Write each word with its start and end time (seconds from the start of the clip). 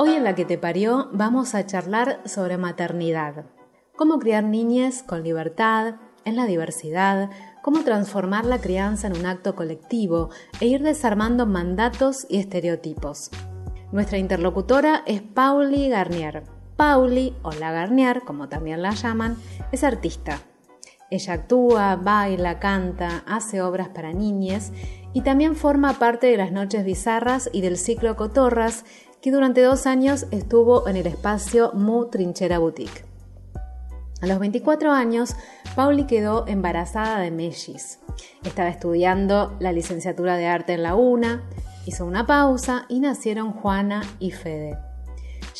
Hoy 0.00 0.10
en 0.10 0.22
La 0.22 0.36
que 0.36 0.44
te 0.44 0.58
parió 0.58 1.08
vamos 1.12 1.56
a 1.56 1.66
charlar 1.66 2.20
sobre 2.24 2.56
maternidad. 2.56 3.46
Cómo 3.96 4.20
criar 4.20 4.44
niñas 4.44 5.02
con 5.02 5.24
libertad, 5.24 5.96
en 6.24 6.36
la 6.36 6.46
diversidad, 6.46 7.30
cómo 7.64 7.82
transformar 7.82 8.44
la 8.44 8.60
crianza 8.60 9.08
en 9.08 9.18
un 9.18 9.26
acto 9.26 9.56
colectivo 9.56 10.30
e 10.60 10.66
ir 10.66 10.84
desarmando 10.84 11.46
mandatos 11.46 12.26
y 12.28 12.38
estereotipos. 12.38 13.32
Nuestra 13.90 14.18
interlocutora 14.18 15.02
es 15.04 15.20
Pauli 15.20 15.88
Garnier. 15.88 16.44
Pauli, 16.76 17.34
o 17.42 17.50
la 17.50 17.72
Garnier, 17.72 18.20
como 18.20 18.48
también 18.48 18.82
la 18.82 18.92
llaman, 18.92 19.36
es 19.72 19.82
artista. 19.82 20.38
Ella 21.10 21.32
actúa, 21.32 21.96
baila, 21.96 22.60
canta, 22.60 23.24
hace 23.26 23.62
obras 23.62 23.88
para 23.88 24.12
niñas 24.12 24.72
y 25.12 25.22
también 25.22 25.56
forma 25.56 25.94
parte 25.94 26.28
de 26.28 26.36
las 26.36 26.52
Noches 26.52 26.84
Bizarras 26.84 27.50
y 27.52 27.62
del 27.62 27.78
ciclo 27.78 28.14
Cotorras, 28.14 28.84
durante 29.30 29.62
dos 29.62 29.86
años 29.86 30.26
estuvo 30.30 30.88
en 30.88 30.96
el 30.96 31.06
espacio 31.06 31.72
Mu 31.72 32.06
Trinchera 32.06 32.58
Boutique. 32.58 33.04
A 34.20 34.26
los 34.26 34.38
24 34.38 34.90
años, 34.90 35.34
Pauli 35.76 36.04
quedó 36.04 36.46
embarazada 36.48 37.20
de 37.20 37.30
Mellis. 37.30 38.00
Estaba 38.44 38.68
estudiando 38.68 39.56
la 39.60 39.72
licenciatura 39.72 40.36
de 40.36 40.46
arte 40.46 40.72
en 40.72 40.82
la 40.82 40.96
UNA, 40.96 41.48
hizo 41.86 42.04
una 42.04 42.26
pausa 42.26 42.86
y 42.88 43.00
nacieron 43.00 43.52
Juana 43.52 44.02
y 44.18 44.32
Fede. 44.32 44.76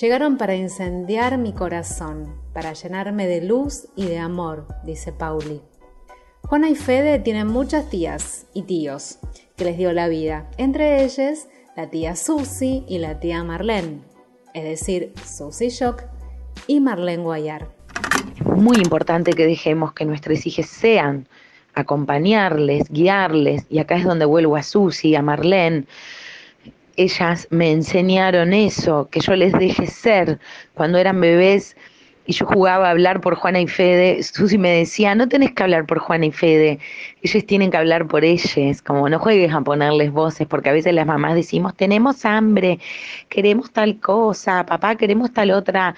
Llegaron 0.01 0.39
para 0.39 0.55
incendiar 0.55 1.39
mi 1.39 1.53
corazón, 1.53 2.35
para 2.53 2.73
llenarme 2.73 3.27
de 3.27 3.43
luz 3.43 3.89
y 3.97 4.07
de 4.07 4.19
amor, 4.19 4.67
dice 4.85 5.13
Pauli. 5.13 5.63
Juana 6.43 6.69
y 6.69 6.75
Fede 6.75 7.19
tienen 7.19 7.47
muchas 7.47 7.91
tías 7.91 8.47
y 8.55 8.63
tíos 8.63 9.19
que 9.57 9.65
les 9.65 9.77
dio 9.77 9.93
la 9.93 10.09
vida, 10.09 10.51
entre 10.57 11.05
ellas 11.05 11.49
la 11.79 11.89
tía 11.89 12.17
Susi 12.17 12.83
y 12.89 12.99
la 12.99 13.21
tía 13.21 13.45
Marlene, 13.45 14.01
es 14.53 14.65
decir, 14.65 15.13
Susi 15.25 15.69
Shock 15.69 16.03
y 16.67 16.81
Marlene 16.81 17.23
Guayar. 17.23 17.69
Muy 18.57 18.79
importante 18.79 19.33
que 19.33 19.47
dejemos 19.47 19.93
que 19.93 20.05
nuestros 20.05 20.45
hijos 20.45 20.67
sean, 20.67 21.29
acompañarles, 21.75 22.91
guiarles, 22.91 23.65
y 23.71 23.79
acá 23.79 23.95
es 23.95 24.03
donde 24.03 24.25
vuelvo 24.25 24.57
a 24.57 24.65
Susi, 24.65 25.15
a 25.15 25.23
Marlene, 25.23 25.85
ellas 26.97 27.47
me 27.51 27.71
enseñaron 27.71 28.55
eso, 28.55 29.09
que 29.09 29.21
yo 29.21 29.37
les 29.37 29.53
deje 29.53 29.87
ser 29.87 30.41
cuando 30.75 30.99
eran 30.99 31.21
bebés 31.21 31.77
y 32.29 32.35
yo 32.35 32.45
jugaba 32.45 32.89
a 32.89 32.91
hablar 32.91 33.23
por 33.23 33.37
Juana 33.37 33.59
y 33.59 33.67
Fede, 33.67 34.23
Susi 34.23 34.59
me 34.59 34.71
decía, 34.71 35.15
no 35.15 35.31
tenés 35.31 35.53
que 35.53 35.63
hablar 35.63 35.87
por 35.87 35.99
Juana 35.99 36.27
y 36.27 36.31
Fede, 36.31 36.79
ellos 37.23 37.47
tienen 37.47 37.71
que 37.71 37.79
hablar 37.79 38.07
por 38.07 38.23
ellos, 38.23 38.83
como 38.83 39.09
no 39.09 39.19
juegues 39.19 39.51
a 39.55 39.63
ponerles 39.63 40.13
voces, 40.13 40.47
porque 40.47 40.69
a 40.69 40.75
veces 40.75 40.93
las 40.93 41.07
mamás 41.07 41.35
decimos, 41.35 41.75
tenemos 41.75 42.27
hambre, 42.27 42.81
queremos 43.31 43.71
tal 43.71 43.99
cosa, 43.99 44.67
papá, 44.67 44.97
queremos 44.97 45.33
tal 45.33 45.53
otra. 45.53 45.95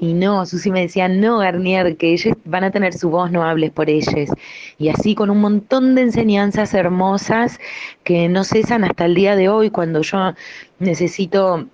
Y 0.00 0.12
no, 0.12 0.44
Susi 0.44 0.72
me 0.72 0.80
decía, 0.80 1.06
no, 1.08 1.38
Garnier, 1.38 1.96
que 1.96 2.14
ellos 2.14 2.34
van 2.44 2.64
a 2.64 2.72
tener 2.72 2.92
su 2.92 3.08
voz, 3.08 3.30
no 3.30 3.44
hables 3.44 3.70
por 3.70 3.88
ellos. 3.88 4.28
Y 4.76 4.88
así 4.88 5.14
con 5.14 5.30
un 5.30 5.40
montón 5.40 5.94
de 5.94 6.02
enseñanzas 6.02 6.74
hermosas 6.74 7.60
que 8.02 8.28
no 8.28 8.42
cesan 8.42 8.82
hasta 8.82 9.04
el 9.04 9.14
día 9.14 9.36
de 9.36 9.48
hoy, 9.48 9.70
cuando 9.70 10.02
yo 10.02 10.32
necesito, 10.80 11.68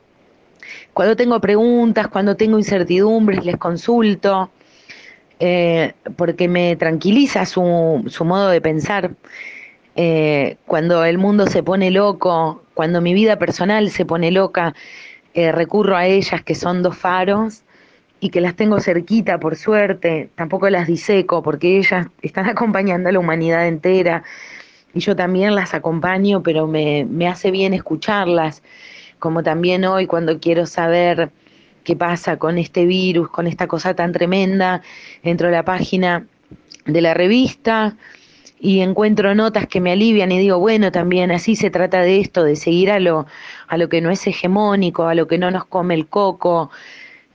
cuando 0.93 1.17
tengo 1.17 1.41
preguntas, 1.41 2.09
cuando 2.09 2.37
tengo 2.37 2.59
incertidumbres, 2.59 3.45
les 3.45 3.57
consulto, 3.57 4.51
eh, 5.39 5.93
porque 6.17 6.49
me 6.49 6.77
tranquiliza 6.77 7.45
su, 7.47 8.05
su 8.09 8.25
modo 8.25 8.49
de 8.49 8.61
pensar. 8.61 9.15
Eh, 9.97 10.57
cuando 10.67 11.05
el 11.05 11.19
mundo 11.19 11.47
se 11.47 11.63
pone 11.63 11.91
loco, 11.91 12.63
cuando 12.75 13.01
mi 13.01 13.15
vida 13.15 13.39
personal 13.39 13.91
se 13.91 14.05
pone 14.05 14.31
loca, 14.31 14.75
eh, 15.35 15.53
recurro 15.53 15.97
a 15.97 16.07
ellas 16.07 16.43
que 16.43 16.55
son 16.55 16.83
dos 16.83 16.97
faros 16.97 17.63
y 18.21 18.31
que 18.31 18.41
las 18.41 18.57
tengo 18.57 18.81
cerquita, 18.81 19.39
por 19.39 19.57
suerte, 19.57 20.31
tampoco 20.35 20.69
las 20.71 20.87
diseco 20.87 21.43
porque 21.43 21.79
ellas 21.79 22.09
están 22.23 22.47
acompañando 22.49 23.09
a 23.09 23.13
la 23.13 23.19
humanidad 23.19 23.67
entera 23.67 24.23
y 24.95 25.01
yo 25.01 25.15
también 25.15 25.55
las 25.55 25.75
acompaño, 25.75 26.43
pero 26.43 26.67
me, 26.67 27.05
me 27.05 27.29
hace 27.29 27.51
bien 27.51 27.75
escucharlas, 27.75 28.63
como 29.27 29.43
también 29.43 29.85
hoy 29.85 30.07
cuando 30.07 30.39
quiero 30.39 30.67
saber 30.67 31.31
qué 31.83 31.97
pasa 31.97 32.37
con 32.37 32.59
este 32.59 32.87
virus, 32.87 33.29
con 33.29 33.49
esta 33.49 33.67
cosa 33.67 33.93
tan 33.93 34.13
tremenda, 34.13 34.83
entro 35.25 35.49
a 35.49 35.51
la 35.51 35.65
página 35.65 36.29
de 36.85 37.01
la 37.01 37.13
revista 37.13 37.97
y 38.61 38.83
encuentro 38.83 39.35
notas 39.35 39.67
que 39.67 39.81
me 39.81 39.91
alivian 39.91 40.31
y 40.31 40.39
digo, 40.39 40.61
bueno, 40.61 40.93
también 40.93 41.33
así 41.33 41.57
se 41.57 41.71
trata 41.71 42.03
de 42.03 42.21
esto, 42.21 42.45
de 42.45 42.55
seguir 42.55 42.89
a 42.93 43.01
lo, 43.01 43.27
a 43.67 43.77
lo 43.77 43.89
que 43.89 44.01
no 44.01 44.13
es 44.13 44.25
hegemónico, 44.29 45.09
a 45.09 45.17
lo 45.17 45.27
que 45.27 45.39
no 45.39 45.51
nos 45.51 45.65
come 45.65 45.95
el 45.95 46.07
coco, 46.07 46.71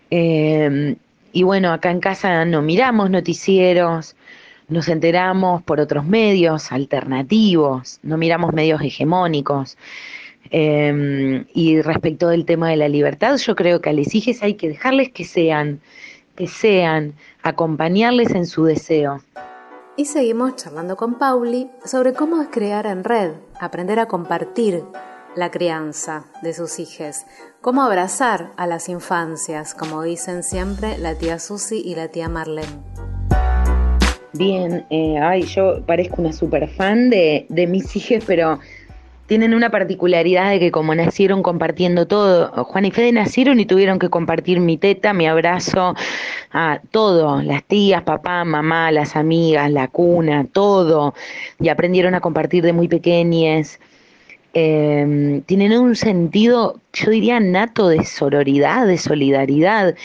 eh, 0.09 0.96
y 1.34 1.44
bueno, 1.44 1.74
acá 1.74 1.91
en 1.91 2.00
casa 2.00 2.46
no 2.46 2.62
miramos 2.62 3.09
noticieros, 3.09 4.16
nos 4.69 4.88
enteramos 4.88 5.62
por 5.63 5.81
otros 5.81 6.06
medios 6.06 6.72
alternativos, 6.72 8.00
no 8.01 8.18
miramos 8.18 8.53
medios 8.53 8.81
hegemónicos. 8.81 9.78
Eh, 10.50 11.46
y 11.53 11.81
respecto 11.81 12.29
del 12.29 12.46
tema 12.46 12.69
de 12.69 12.78
la 12.78 12.90
libertad, 12.90 13.38
yo 13.38 13.56
creo 13.56 13.81
que 13.81 13.90
a 13.90 13.94
los 13.94 14.13
hijos 14.16 14.42
hay 14.42 14.56
que 14.56 14.68
dejarles 14.68 15.12
que 15.12 15.24
sean, 15.24 15.81
que 16.36 16.48
sean, 16.48 17.13
acompañarles 17.44 18.31
en 18.31 18.45
su 18.45 18.66
deseo. 18.66 19.21
Y 19.98 20.06
seguimos 20.06 20.56
charlando 20.56 20.95
con 20.95 21.16
Pauli 21.16 21.69
sobre 21.86 22.13
cómo 22.13 22.42
es 22.42 22.48
crear 22.50 22.86
en 22.88 23.04
red, 23.04 23.33
aprender 23.60 24.00
a 24.00 24.07
compartir 24.07 24.83
la 25.36 25.51
crianza 25.51 26.25
de 26.42 26.54
sus 26.54 26.80
hijos, 26.80 27.25
cómo 27.62 27.83
abrazar 27.83 28.51
a 28.57 28.68
las 28.68 28.89
infancias, 28.89 29.74
como 29.74 30.04
dicen 30.04 30.44
siempre 30.44 30.98
la 30.98 31.16
tía 31.16 31.39
Susi 31.39 31.81
y 31.86 31.95
la 31.95 32.10
tía 32.10 32.30
Marlene. 32.30 32.68
Bien, 34.33 34.86
eh, 34.89 35.19
ay, 35.19 35.44
yo 35.44 35.86
parezco 35.86 36.21
una 36.21 36.31
super 36.31 36.68
fan 36.69 37.10
de, 37.10 37.45
de 37.50 37.68
mis 37.68 37.95
hijos, 37.95 38.24
pero 38.25 38.60
tienen 39.31 39.54
una 39.54 39.69
particularidad 39.69 40.50
de 40.50 40.60
que 40.60 40.72
como 40.72 40.94
nacieron 40.94 41.42
compartiendo 41.42 42.06
todo, 42.06 42.51
Juan 42.66 42.83
y 42.83 42.92
Fede 42.92 43.13
nacieron 43.13 43.62
y 43.62 43.66
tuvieron 43.66 43.98
que 43.98 44.10
compartir 44.10 44.60
mi 44.60 44.78
teta, 44.78 45.13
mi 45.13 45.25
abrazo, 45.25 45.95
a 46.51 46.81
todo, 46.92 47.42
las 47.42 47.63
tías, 47.63 48.01
papá, 48.04 48.44
mamá, 48.44 48.92
las 48.92 49.16
amigas, 49.16 49.72
la 49.72 49.88
cuna, 49.88 50.48
todo, 50.51 51.13
y 51.62 51.69
aprendieron 51.69 52.13
a 52.13 52.19
compartir 52.19 52.62
de 52.62 52.74
muy 52.74 52.89
pequeñas. 52.89 53.80
eh, 54.54 55.42
tienen 55.45 55.80
un 55.80 55.95
sentido, 55.95 56.81
yo 56.92 57.10
diría, 57.10 57.39
nato 57.39 57.88
de 57.88 58.04
sororidad, 58.04 58.86
de 58.86 58.98
solidaridad, 58.98 59.95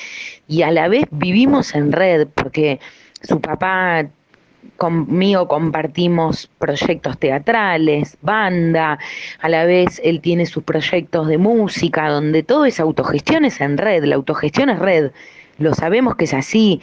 y 0.46 0.62
a 0.62 0.70
la 0.70 0.86
vez 0.86 1.06
vivimos 1.10 1.74
en 1.74 1.90
red, 1.90 2.28
porque 2.32 2.78
su 3.22 3.40
papá 3.40 4.06
conmigo 4.76 5.48
compartimos 5.48 6.48
proyectos 6.58 7.18
teatrales, 7.18 8.16
banda, 8.22 8.98
a 9.40 9.48
la 9.48 9.64
vez 9.64 10.00
él 10.04 10.20
tiene 10.20 10.46
sus 10.46 10.64
proyectos 10.64 11.28
de 11.28 11.38
música, 11.38 12.08
donde 12.08 12.42
todo 12.42 12.64
es 12.64 12.80
autogestión, 12.80 13.44
es 13.44 13.60
en 13.60 13.78
red, 13.78 14.04
la 14.04 14.16
autogestión 14.16 14.70
es 14.70 14.78
red, 14.78 15.10
lo 15.58 15.74
sabemos 15.74 16.16
que 16.16 16.24
es 16.24 16.34
así. 16.34 16.80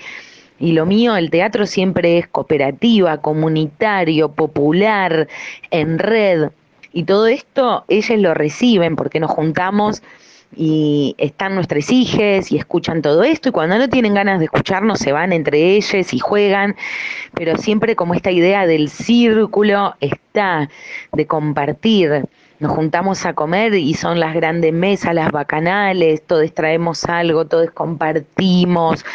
Y 0.59 0.73
lo 0.73 0.85
mío, 0.85 1.15
el 1.15 1.29
teatro 1.29 1.65
siempre 1.65 2.19
es 2.19 2.27
cooperativa, 2.27 3.17
comunitario, 3.17 4.31
popular, 4.31 5.27
en 5.71 5.99
red. 5.99 6.51
Y 6.93 7.03
todo 7.03 7.27
esto 7.27 7.85
ellos 7.87 8.19
lo 8.19 8.33
reciben 8.33 8.95
porque 8.95 9.19
nos 9.19 9.31
juntamos 9.31 10.03
y 10.55 11.15
están 11.17 11.55
nuestras 11.55 11.91
hijas 11.91 12.51
y 12.51 12.57
escuchan 12.57 13.01
todo 13.01 13.23
esto 13.23 13.49
y 13.49 13.51
cuando 13.51 13.77
no 13.77 13.89
tienen 13.89 14.13
ganas 14.13 14.39
de 14.39 14.45
escucharnos 14.45 14.99
se 14.99 15.11
van 15.11 15.33
entre 15.33 15.75
ellos 15.75 16.13
y 16.13 16.19
juegan, 16.19 16.75
pero 17.33 17.57
siempre 17.57 17.95
como 17.95 18.13
esta 18.13 18.31
idea 18.31 18.65
del 18.65 18.89
círculo 18.89 19.95
está, 19.99 20.69
de 21.11 21.27
compartir. 21.27 22.25
Nos 22.59 22.71
juntamos 22.71 23.25
a 23.25 23.33
comer 23.33 23.73
y 23.73 23.93
son 23.93 24.19
las 24.19 24.33
grandes 24.33 24.73
mesas, 24.73 25.13
las 25.13 25.31
bacanales, 25.31 26.23
todos 26.25 26.53
traemos 26.53 27.03
algo, 27.05 27.45
todos 27.45 27.71
compartimos, 27.71 29.05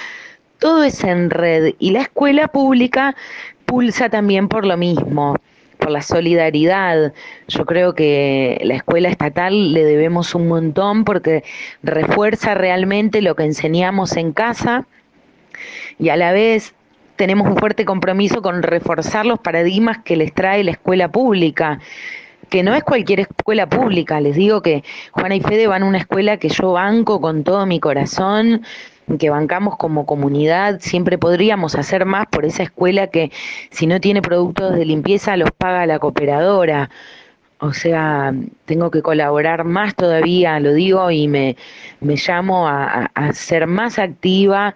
todo 0.58 0.84
es 0.84 1.02
en 1.04 1.30
red 1.30 1.74
y 1.78 1.92
la 1.92 2.02
escuela 2.02 2.48
pública 2.48 3.16
pulsa 3.64 4.08
también 4.08 4.48
por 4.48 4.66
lo 4.66 4.76
mismo 4.76 5.36
por 5.78 5.90
la 5.90 6.02
solidaridad. 6.02 7.12
Yo 7.48 7.64
creo 7.64 7.94
que 7.94 8.60
la 8.62 8.74
escuela 8.74 9.08
estatal 9.08 9.72
le 9.72 9.84
debemos 9.84 10.34
un 10.34 10.48
montón 10.48 11.04
porque 11.04 11.44
refuerza 11.82 12.54
realmente 12.54 13.22
lo 13.22 13.34
que 13.34 13.44
enseñamos 13.44 14.16
en 14.16 14.32
casa 14.32 14.86
y 15.98 16.10
a 16.10 16.16
la 16.16 16.32
vez 16.32 16.74
tenemos 17.16 17.48
un 17.48 17.56
fuerte 17.56 17.84
compromiso 17.84 18.42
con 18.42 18.62
reforzar 18.62 19.26
los 19.26 19.40
paradigmas 19.40 19.98
que 20.04 20.16
les 20.16 20.32
trae 20.32 20.62
la 20.62 20.72
escuela 20.72 21.10
pública 21.10 21.80
que 22.48 22.62
no 22.62 22.74
es 22.74 22.82
cualquier 22.82 23.20
escuela 23.20 23.68
pública, 23.68 24.20
les 24.20 24.34
digo 24.34 24.62
que 24.62 24.82
Juana 25.12 25.36
y 25.36 25.40
Fede 25.40 25.66
van 25.66 25.82
a 25.82 25.86
una 25.86 25.98
escuela 25.98 26.38
que 26.38 26.48
yo 26.48 26.72
banco 26.72 27.20
con 27.20 27.44
todo 27.44 27.66
mi 27.66 27.80
corazón, 27.80 28.62
que 29.18 29.30
bancamos 29.30 29.76
como 29.76 30.04
comunidad, 30.06 30.80
siempre 30.80 31.18
podríamos 31.18 31.74
hacer 31.74 32.04
más 32.04 32.26
por 32.26 32.44
esa 32.44 32.64
escuela 32.64 33.06
que 33.06 33.30
si 33.70 33.86
no 33.86 34.00
tiene 34.00 34.20
productos 34.22 34.74
de 34.74 34.84
limpieza 34.84 35.36
los 35.36 35.50
paga 35.52 35.86
la 35.86 35.98
cooperadora. 35.98 36.90
O 37.60 37.72
sea, 37.72 38.32
tengo 38.66 38.90
que 38.90 39.02
colaborar 39.02 39.64
más 39.64 39.94
todavía, 39.96 40.60
lo 40.60 40.74
digo, 40.74 41.10
y 41.10 41.26
me, 41.26 41.56
me 42.00 42.14
llamo 42.16 42.68
a, 42.68 43.10
a 43.14 43.32
ser 43.32 43.66
más 43.66 43.98
activa. 43.98 44.74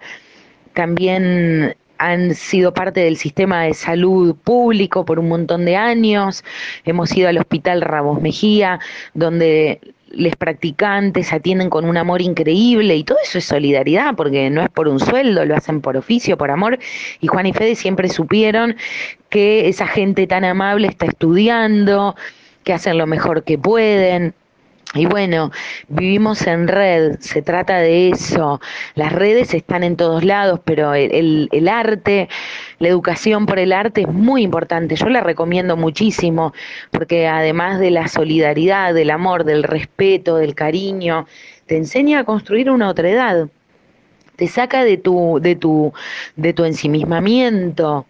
También 0.73 1.75
han 1.97 2.35
sido 2.35 2.73
parte 2.73 2.99
del 2.99 3.15
sistema 3.15 3.63
de 3.63 3.73
salud 3.73 4.35
público 4.35 5.05
por 5.05 5.19
un 5.19 5.29
montón 5.29 5.63
de 5.63 5.77
años. 5.77 6.43
Hemos 6.83 7.15
ido 7.15 7.29
al 7.29 7.37
Hospital 7.37 7.81
Ramos 7.81 8.21
Mejía, 8.21 8.79
donde 9.13 9.79
les 10.13 10.35
practicantes 10.35 11.33
atienden 11.33 11.69
con 11.69 11.85
un 11.85 11.97
amor 11.97 12.21
increíble 12.21 12.95
y 12.95 13.03
todo 13.03 13.17
eso 13.23 13.39
es 13.39 13.45
solidaridad 13.45 14.15
porque 14.15 14.49
no 14.49 14.61
es 14.61 14.69
por 14.69 14.87
un 14.87 14.99
sueldo, 14.99 15.45
lo 15.45 15.55
hacen 15.55 15.81
por 15.81 15.97
oficio, 15.97 16.37
por 16.37 16.51
amor. 16.51 16.79
Y 17.19 17.27
Juan 17.27 17.47
y 17.47 17.53
Fede 17.53 17.75
siempre 17.75 18.09
supieron 18.09 18.75
que 19.29 19.67
esa 19.67 19.87
gente 19.87 20.27
tan 20.27 20.45
amable 20.45 20.87
está 20.87 21.07
estudiando, 21.07 22.15
que 22.63 22.73
hacen 22.73 22.97
lo 22.97 23.07
mejor 23.07 23.43
que 23.43 23.57
pueden. 23.57 24.33
Y 24.95 25.07
bueno, 25.07 25.51
vivimos 25.87 26.45
en 26.45 26.67
red, 26.67 27.17
se 27.19 27.41
trata 27.41 27.79
de 27.79 28.09
eso. 28.09 28.61
Las 28.93 29.11
redes 29.11 29.55
están 29.55 29.83
en 29.83 29.95
todos 29.95 30.23
lados, 30.23 30.59
pero 30.63 30.93
el, 30.93 31.49
el, 31.51 31.67
arte, 31.67 32.29
la 32.79 32.87
educación 32.87 33.45
por 33.45 33.59
el 33.59 33.73
arte 33.73 34.01
es 34.01 34.07
muy 34.07 34.43
importante. 34.43 34.95
Yo 34.95 35.09
la 35.09 35.21
recomiendo 35.21 35.77
muchísimo, 35.77 36.53
porque 36.91 37.27
además 37.27 37.79
de 37.79 37.91
la 37.91 38.07
solidaridad, 38.07 38.93
del 38.93 39.09
amor, 39.09 39.43
del 39.43 39.63
respeto, 39.63 40.37
del 40.37 40.55
cariño, 40.55 41.27
te 41.65 41.77
enseña 41.77 42.19
a 42.19 42.23
construir 42.23 42.69
una 42.69 42.89
otra 42.89 43.09
edad. 43.09 43.47
Te 44.35 44.47
saca 44.47 44.83
de 44.83 44.97
tu, 44.97 45.39
de 45.41 45.55
tu, 45.55 45.93
de 46.35 46.53
tu 46.53 46.65
ensimismamiento. 46.65 48.05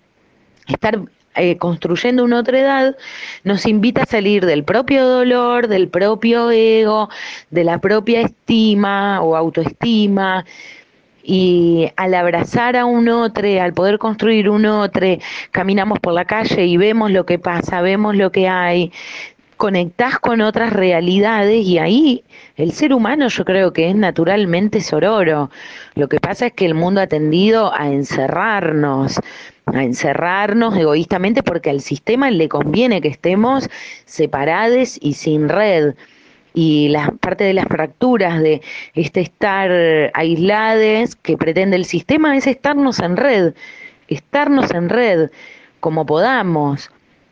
Estar 0.68 1.01
eh, 1.36 1.57
construyendo 1.57 2.24
una 2.24 2.39
otra 2.39 2.59
edad, 2.59 2.95
nos 3.44 3.66
invita 3.66 4.04
a 4.04 4.06
salir 4.06 4.45
del 4.45 4.63
propio 4.63 5.04
dolor, 5.07 5.68
del 5.68 5.88
propio 5.89 6.51
ego, 6.51 7.09
de 7.50 7.63
la 7.63 7.80
propia 7.80 8.21
estima 8.21 9.19
o 9.21 9.36
autoestima. 9.36 10.45
Y 11.24 11.90
al 11.96 12.14
abrazar 12.14 12.75
a 12.75 12.86
un 12.86 13.08
otro, 13.08 13.48
al 13.62 13.74
poder 13.74 13.98
construir 13.98 14.50
un 14.50 14.66
otro, 14.66 15.08
caminamos 15.52 16.00
por 16.00 16.14
la 16.14 16.25
calle 16.25 16.66
y 16.66 16.75
vemos 16.75 17.12
lo 17.12 17.25
que 17.25 17.40
pasa, 17.40 17.81
vemos 17.81 18.16
lo 18.16 18.30
que 18.31 18.50
hay, 18.50 18.92
conectás 19.64 20.20
con 20.20 20.42
otras 20.42 20.74
realidades 20.74 21.66
y 21.66 21.78
ahí 21.78 22.24
el 22.58 22.74
ser 22.74 22.94
humano 22.94 23.30
yo 23.30 23.46
creo 23.46 23.72
que 23.72 23.90
es 23.90 23.96
naturalmente 23.96 24.81
sororo. 24.81 25.50
Lo 25.96 26.10
que 26.10 26.20
pasa 26.20 26.48
es 26.48 26.54
que 26.54 26.66
el 26.66 26.74
mundo 26.74 27.00
ha 27.00 27.08
tendido 27.08 27.74
a 27.74 27.88
encerrarnos, 27.88 29.22
a 29.66 29.84
encerrarnos 29.84 30.76
egoístamente 30.76 31.44
porque 31.44 31.69
al 31.69 31.80
sistema 31.80 32.30
le 32.30 32.50
conviene 32.50 33.00
que 33.00 33.08
estemos 33.08 33.69
separados 34.06 34.98
y 35.02 35.14
sin 35.14 35.48
red. 35.48 35.94
Y 36.54 36.90
la 36.90 37.12
parte 37.20 37.44
de 37.44 37.54
las 37.54 37.66
fracturas 37.66 38.42
de 38.42 38.62
este 38.94 39.22
estar 39.22 39.72
aislados 40.14 41.16
que 41.16 41.38
pretende 41.38 41.76
el 41.76 41.86
sistema 41.86 42.38
es 42.38 42.48
estarnos 42.48 43.00
en 43.00 43.18
red, 43.18 43.54
estarnos 44.08 44.72
en 44.72 44.90
red 44.90 45.32
como 45.80 46.06
podamos, 46.06 46.92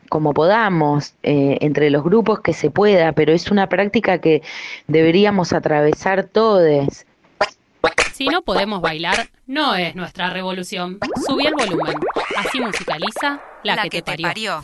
como 0.10 0.34
podamos, 0.34 1.14
eh, 1.24 1.58
entre 1.62 1.90
los 1.90 2.04
grupos 2.04 2.42
que 2.42 2.54
se 2.54 2.70
pueda, 2.70 3.14
pero 3.14 3.32
es 3.32 3.52
una 3.52 3.68
práctica 3.70 4.18
que 4.18 4.42
deberíamos 4.88 5.54
atravesar 5.54 6.24
todos 6.24 7.06
si 8.22 8.28
no 8.28 8.44
podemos 8.44 8.82
bailar, 8.82 9.30
no 9.48 9.74
es 9.74 9.96
nuestra 9.96 10.30
revolución. 10.30 11.00
Subí 11.26 11.48
el 11.48 11.56
volumen. 11.56 11.96
Así 12.38 12.62
musicaliza 12.62 13.42
la, 13.64 13.82
que, 13.82 13.90
te 13.90 14.04
parió. 14.04 14.28
parió. 14.28 14.64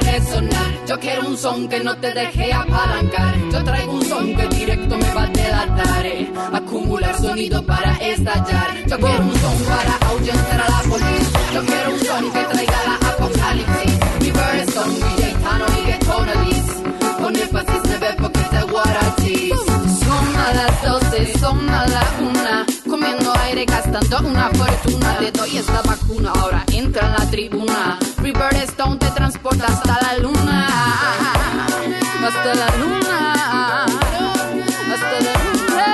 resonar. 0.00 0.86
Yo 0.86 0.98
quiero 0.98 1.28
un 1.28 1.36
son 1.36 1.68
que 1.68 1.80
no 1.80 1.96
te 1.96 2.12
deje 2.12 2.52
apalancar. 2.52 3.34
Yo 3.52 3.64
traigo 3.64 3.92
un 3.92 4.04
son 4.04 4.34
que 4.34 4.46
directo 4.48 4.96
me 4.98 5.10
va 5.12 5.22
a 5.24 5.26
delatar. 5.26 6.06
Eh. 6.06 6.32
Acumular 6.52 7.16
sonido 7.16 7.62
para 7.64 7.92
estallar. 7.96 8.74
Yo 8.86 8.98
quiero 8.98 9.22
un 9.24 9.34
son 9.34 9.58
para 9.64 10.10
ahuyentar 10.10 10.60
a 10.60 10.70
la 10.70 10.82
policía. 10.88 11.40
Yo 11.54 11.64
quiero 11.64 11.90
un 11.92 12.00
son 12.00 12.32
que 12.32 12.44
traiga 12.44 12.78
la 12.86 13.07
gastando 24.00 24.30
una 24.30 24.50
fortuna. 24.50 25.18
Te 25.18 25.32
doy 25.32 25.58
esta 25.58 25.82
vacuna, 25.82 26.32
ahora 26.34 26.64
entra 26.72 27.06
en 27.06 27.12
la 27.12 27.30
tribuna. 27.30 27.98
River 28.18 28.54
Stone 28.54 28.96
te 28.96 29.10
transporta 29.10 29.66
hasta 29.66 29.98
la 30.02 30.18
luna. 30.18 30.68
Hasta 32.26 32.54
la 32.54 32.76
luna. 32.76 33.84
Hasta 34.94 35.16
la 35.26 35.34
luna. 35.44 35.86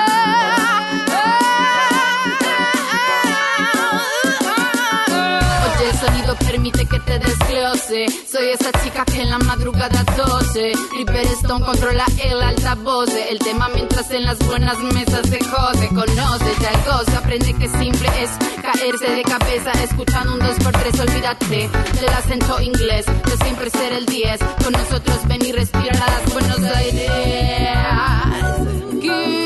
Oye, 5.65 5.91
el 5.91 5.97
sonido 5.97 6.37
permite 6.37 6.87
que 6.87 7.01
te 7.01 7.19
desglose. 7.19 8.07
Soy 8.31 8.51
esa 8.65 8.83
chica 8.83 9.05
que 9.05 9.21
en 9.21 9.31
la 9.31 9.39
madrugada 9.39 10.05
tose. 10.17 10.73
River 10.97 11.27
Stone 11.27 11.65
controla 11.65 12.07
el 12.23 12.41
altavoz. 12.41 13.11
El 13.31 13.39
tema 13.39 13.69
mientras 13.69 14.11
en 14.11 14.25
las 14.25 14.39
buenas 14.39 14.79
mesas 14.79 15.29
se 15.29 15.39
jode. 15.45 15.89
Conoce 15.89 16.53
ya 16.61 16.71
el 16.71 16.83
goce, 16.91 17.17
aprende 17.17 17.53
que 17.55 17.69
simple 17.69 18.09
es 18.23 18.31
caerse 18.63 19.11
de 19.11 19.23
cabeza. 19.23 19.73
Escuchando 19.83 20.35
un 20.35 20.41
2x3, 20.41 21.01
olvídate 21.01 21.71
del 22.01 22.09
acento 22.09 22.61
inglés. 22.63 23.05
De 23.07 23.45
siempre 23.45 23.71
ser 23.71 23.93
el 23.93 24.07
10. 24.07 24.41
Con 24.63 24.73
nosotros 24.73 25.19
ven 25.27 25.45
y 25.45 25.53
respira 25.53 25.93
las 25.93 26.33
Buenos 26.33 26.61
Aires. 26.61 27.11
nuestra 29.05 29.44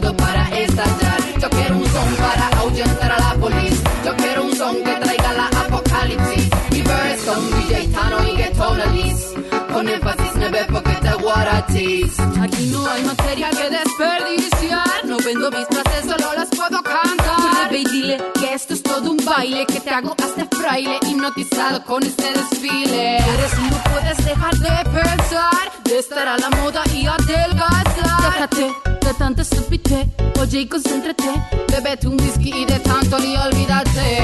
Para 0.00 0.48
estallar. 0.58 1.20
Yo 1.38 1.50
quiero 1.50 1.76
un 1.76 1.84
son 1.84 2.14
para 2.16 2.48
ahuyentar 2.60 3.12
a 3.12 3.18
la 3.18 3.34
policía. 3.34 3.90
Yo 4.02 4.16
quiero 4.16 4.44
un 4.44 4.56
son 4.56 4.76
que 4.76 4.90
traiga 4.90 5.32
la 5.34 5.46
apocalipsis. 5.48 6.48
Mi 6.70 6.80
verse 6.80 7.26
con 7.26 7.50
DJ 7.50 7.88
Tano 7.88 8.26
y 8.26 8.34
que 8.34 8.50
tonalis. 8.56 9.34
Con 9.70 9.88
énfasis 9.90 10.34
no 10.36 10.50
ve 10.50 10.66
porque 10.72 10.92
te 10.92 11.12
guaratis. 11.12 12.18
Aquí 12.20 12.66
no 12.72 12.86
hay 12.86 13.02
materia 13.04 13.50
que 13.50 13.68
desperdiciar. 13.68 15.04
No 15.04 15.18
vendo 15.18 15.50
mis 15.50 15.66
frases, 15.66 16.04
solo 16.06 16.32
las 16.38 16.48
puedo 16.48 16.82
cantar. 16.82 17.70
Ve 17.70 17.80
y 17.80 17.84
dile 17.84 18.22
que 18.40 18.54
esto 18.54 18.72
es 18.72 18.82
todo 18.82 19.10
un 19.10 19.22
baile. 19.22 19.66
Que 19.66 19.80
te 19.80 19.90
hago 19.90 20.16
hasta 20.24 20.46
fraile 20.56 21.00
hipnotizado 21.06 21.84
con 21.84 22.02
este 22.02 22.32
desfile. 22.32 23.18
Eres 23.18 23.58
no 23.58 23.76
puedes 23.92 24.24
dejar 24.24 24.56
de 24.56 24.90
pensar. 24.90 25.70
De 25.84 25.98
estar 25.98 26.26
a 26.26 26.38
la 26.38 26.48
moda 26.48 26.82
y 26.94 27.04
adelgazar. 27.06 28.48
Déjate 28.48 28.91
de 29.12 29.18
tanta 29.18 29.42
estupidez. 29.42 30.06
Oye 30.40 30.60
y 30.60 30.66
concéntrate. 30.66 31.30
Bebete 31.70 32.08
un 32.08 32.20
whisky 32.20 32.52
y 32.54 32.64
de 32.64 32.78
tanto 32.80 33.18
ni 33.18 33.36
olvídate. 33.36 34.22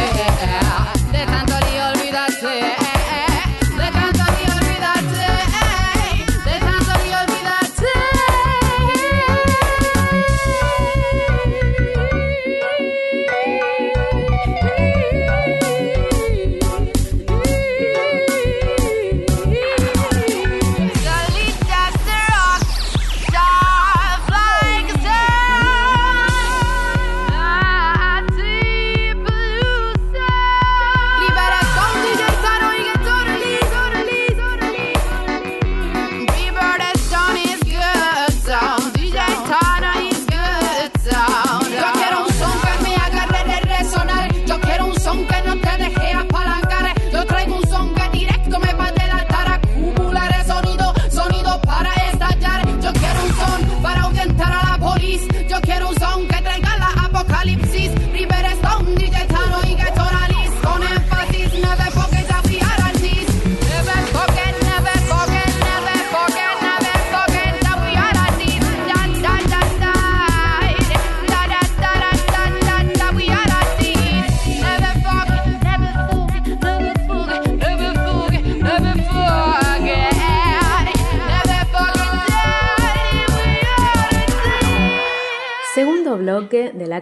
De 1.12 1.26
tanto 1.26 1.54
ni 1.66 1.78
olvídate. 1.80 2.87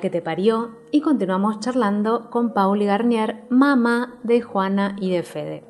Que 0.00 0.11
te 0.11 0.21
parió 0.21 0.76
y 0.91 1.00
continuamos 1.00 1.61
charlando 1.61 2.29
con 2.29 2.53
Pauli 2.53 2.85
Garnier, 2.85 3.45
mamá 3.49 4.19
de 4.23 4.43
Juana 4.43 4.95
y 5.00 5.11
de 5.11 5.23
Fede. 5.23 5.65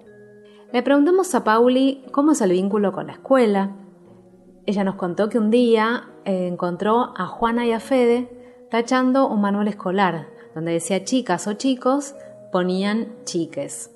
Le 0.73 0.83
preguntamos 0.83 1.33
a 1.35 1.45
Pauli 1.45 2.05
cómo 2.11 2.33
es 2.33 2.41
el 2.41 2.51
vínculo 2.51 2.93
con 2.93 3.07
la 3.07 3.13
escuela. 3.13 3.77
Ella 4.67 4.83
nos 4.83 4.97
contó 4.97 5.29
que 5.29 5.39
un 5.39 5.51
día 5.51 6.11
eh, 6.25 6.49
encontró 6.49 7.15
a 7.17 7.27
Juana 7.27 7.67
y 7.67 7.73
a 7.73 7.79
Fede 7.79 8.67
tachando 8.71 9.29
un 9.29 9.41
manual 9.41 9.69
escolar 9.69 10.27
donde 10.57 10.73
decía 10.73 11.05
chicas 11.05 11.47
o 11.47 11.53
chicos, 11.53 12.15
ponían 12.51 13.15
chiques. 13.25 13.96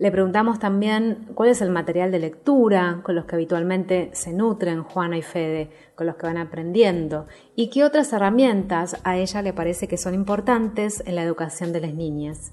Le 0.00 0.10
preguntamos 0.10 0.58
también 0.58 1.26
cuál 1.34 1.50
es 1.50 1.60
el 1.60 1.68
material 1.68 2.10
de 2.10 2.20
lectura 2.20 3.00
con 3.02 3.14
los 3.14 3.26
que 3.26 3.34
habitualmente 3.34 4.08
se 4.14 4.32
nutren 4.32 4.82
Juana 4.82 5.18
y 5.18 5.22
Fede, 5.22 5.68
con 5.94 6.06
los 6.06 6.16
que 6.16 6.24
van 6.24 6.38
aprendiendo, 6.38 7.26
y 7.54 7.68
qué 7.68 7.84
otras 7.84 8.10
herramientas 8.14 8.96
a 9.04 9.18
ella 9.18 9.42
le 9.42 9.52
parece 9.52 9.88
que 9.88 9.98
son 9.98 10.14
importantes 10.14 11.02
en 11.04 11.16
la 11.16 11.22
educación 11.22 11.74
de 11.74 11.82
las 11.82 11.92
niñas. 11.92 12.50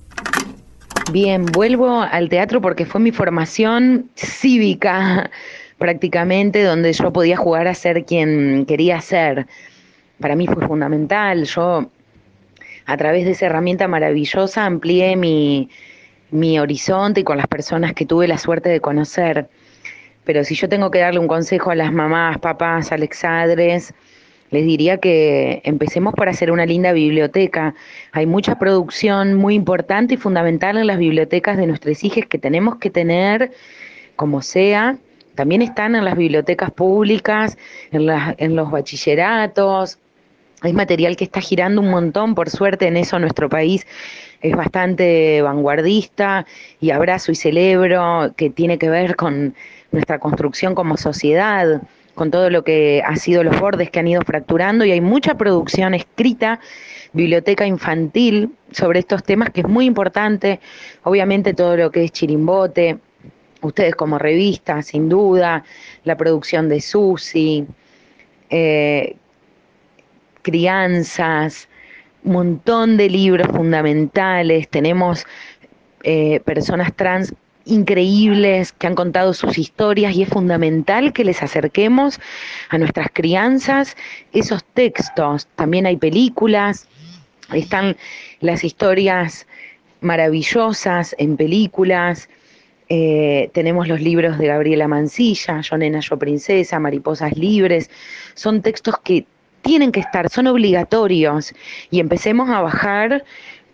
Bien, 1.14 1.46
vuelvo 1.46 2.02
al 2.02 2.28
teatro 2.28 2.60
porque 2.60 2.86
fue 2.86 3.00
mi 3.00 3.14
formación 3.14 4.10
cívica 4.18 5.32
prácticamente, 5.78 6.64
donde 6.64 6.92
yo 6.92 7.14
podía 7.14 7.38
jugar 7.38 7.70
a 7.70 7.76
ser 7.76 8.04
quien 8.04 8.66
quería 8.66 9.00
ser. 9.00 9.48
Para 10.20 10.36
mí 10.36 10.48
fue 10.48 10.68
fundamental. 10.68 11.46
Yo, 11.46 11.90
a 12.86 12.98
través 12.98 13.24
de 13.24 13.32
esa 13.32 13.46
herramienta 13.46 13.88
maravillosa, 13.88 14.66
amplié 14.66 15.16
mi, 15.16 15.70
mi 16.32 16.60
horizonte 16.60 17.22
y 17.22 17.24
con 17.24 17.38
las 17.38 17.48
personas 17.48 17.94
que 17.94 18.06
tuve 18.06 18.28
la 18.28 18.38
suerte 18.38 18.70
de 18.70 18.80
conocer. 18.82 19.50
Pero 20.26 20.44
si 20.44 20.56
yo 20.56 20.68
tengo 20.68 20.92
que 20.92 21.00
darle 21.00 21.20
un 21.20 21.28
consejo 21.28 21.72
a 21.72 21.76
las 21.76 21.92
mamás, 21.94 22.38
papás, 22.40 22.92
alexadres, 22.92 23.94
les 24.50 24.66
diría 24.66 24.98
que 24.98 25.62
empecemos 25.66 26.14
por 26.14 26.30
hacer 26.30 26.52
una 26.52 26.66
linda 26.66 26.94
biblioteca. 26.94 27.76
Hay 28.12 28.26
mucha 28.26 28.58
producción 28.60 29.34
muy 29.34 29.56
importante 29.56 30.14
y 30.14 30.18
fundamental 30.18 30.78
en 30.78 30.88
las 30.88 30.98
bibliotecas 30.98 31.58
de 31.58 31.68
nuestros 31.68 32.04
hijos 32.04 32.26
que 32.30 32.38
tenemos 32.38 32.78
que 32.78 32.90
tener 32.90 33.52
como 34.16 34.42
sea. 34.42 34.98
También 35.36 35.62
están 35.62 35.96
en 35.96 36.06
las 36.06 36.18
bibliotecas 36.18 36.72
públicas, 36.72 37.58
en, 37.92 38.10
en 38.38 38.56
los 38.56 38.72
bachilleratos. 38.72 40.00
Hay 40.62 40.74
material 40.74 41.16
que 41.16 41.26
está 41.26 41.40
girando 41.40 41.82
un 41.82 41.90
montón, 41.90 42.34
por 42.34 42.50
suerte 42.50 42.88
en 42.88 42.98
eso 42.98 43.20
nuestro 43.20 43.48
país 43.48 43.86
es 44.42 44.56
bastante 44.56 45.42
vanguardista 45.42 46.46
y 46.80 46.92
abrazo 46.92 47.32
y 47.32 47.36
celebro 47.36 48.34
que 48.36 48.50
tiene 48.50 48.78
que 48.78 48.90
ver 48.90 49.16
con 49.16 49.56
nuestra 49.92 50.20
construcción 50.20 50.76
como 50.76 50.98
sociedad, 50.98 51.82
con 52.16 52.32
todo 52.32 52.50
lo 52.50 52.64
que 52.64 53.02
ha 53.06 53.16
sido 53.16 53.44
los 53.44 53.60
bordes 53.60 53.90
que 53.90 54.00
han 54.00 54.08
ido 54.08 54.22
fracturando 54.22 54.86
y 54.86 54.92
hay 54.92 55.02
mucha 55.02 55.36
producción 55.36 55.94
escrita, 55.94 56.60
biblioteca 57.14 57.66
infantil 57.66 58.52
sobre 58.72 59.00
estos 59.00 59.24
temas 59.24 59.52
que 59.52 59.62
es 59.62 59.68
muy 59.68 59.86
importante, 59.86 60.60
obviamente 61.04 61.54
todo 61.54 61.78
lo 61.78 61.92
que 61.92 62.04
es 62.04 62.12
chirimbote, 62.12 62.98
ustedes 63.62 63.96
como 63.96 64.18
revista, 64.18 64.82
sin 64.82 65.10
duda, 65.10 65.64
la 66.04 66.18
producción 66.18 66.70
de 66.70 66.82
Susi, 66.82 67.66
eh, 68.50 69.16
crianzas, 70.42 71.67
montón 72.32 72.98
de 72.98 73.10
libros 73.10 73.48
fundamentales, 73.48 74.68
tenemos 74.70 75.26
eh, 76.04 76.40
personas 76.42 76.94
trans 76.96 77.34
increíbles 77.66 78.72
que 78.72 78.88
han 78.88 78.96
contado 78.96 79.34
sus 79.34 79.58
historias 79.58 80.16
y 80.16 80.24
es 80.24 80.30
fundamental 80.30 81.14
que 81.14 81.26
les 81.26 81.44
acerquemos 81.44 82.20
a 82.70 82.78
nuestras 82.78 83.08
crianzas 83.12 83.96
esos 84.32 84.64
textos. 84.64 85.48
También 85.56 85.86
hay 85.86 85.98
películas, 85.98 86.88
están 87.54 87.98
las 88.40 88.64
historias 88.64 89.46
maravillosas 90.02 91.16
en 91.18 91.38
películas. 91.38 92.30
eh, 92.90 93.50
tenemos 93.54 93.90
los 93.90 94.00
libros 94.00 94.38
de 94.38 94.48
Gabriela 94.48 94.88
Mancilla, 94.88 95.60
Yo 95.60 95.78
Nena, 95.78 96.00
Yo 96.00 96.18
Princesa, 96.18 96.80
Mariposas 96.80 97.36
Libres. 97.38 97.90
Son 98.34 98.62
textos 98.62 98.96
que 99.04 99.26
tienen 99.68 99.92
que 99.92 100.00
estar, 100.00 100.30
son 100.30 100.48
obligatorios. 100.48 101.54
Y 101.92 102.00
empecemos 102.00 102.50
a 102.50 102.62
bajar 102.62 103.26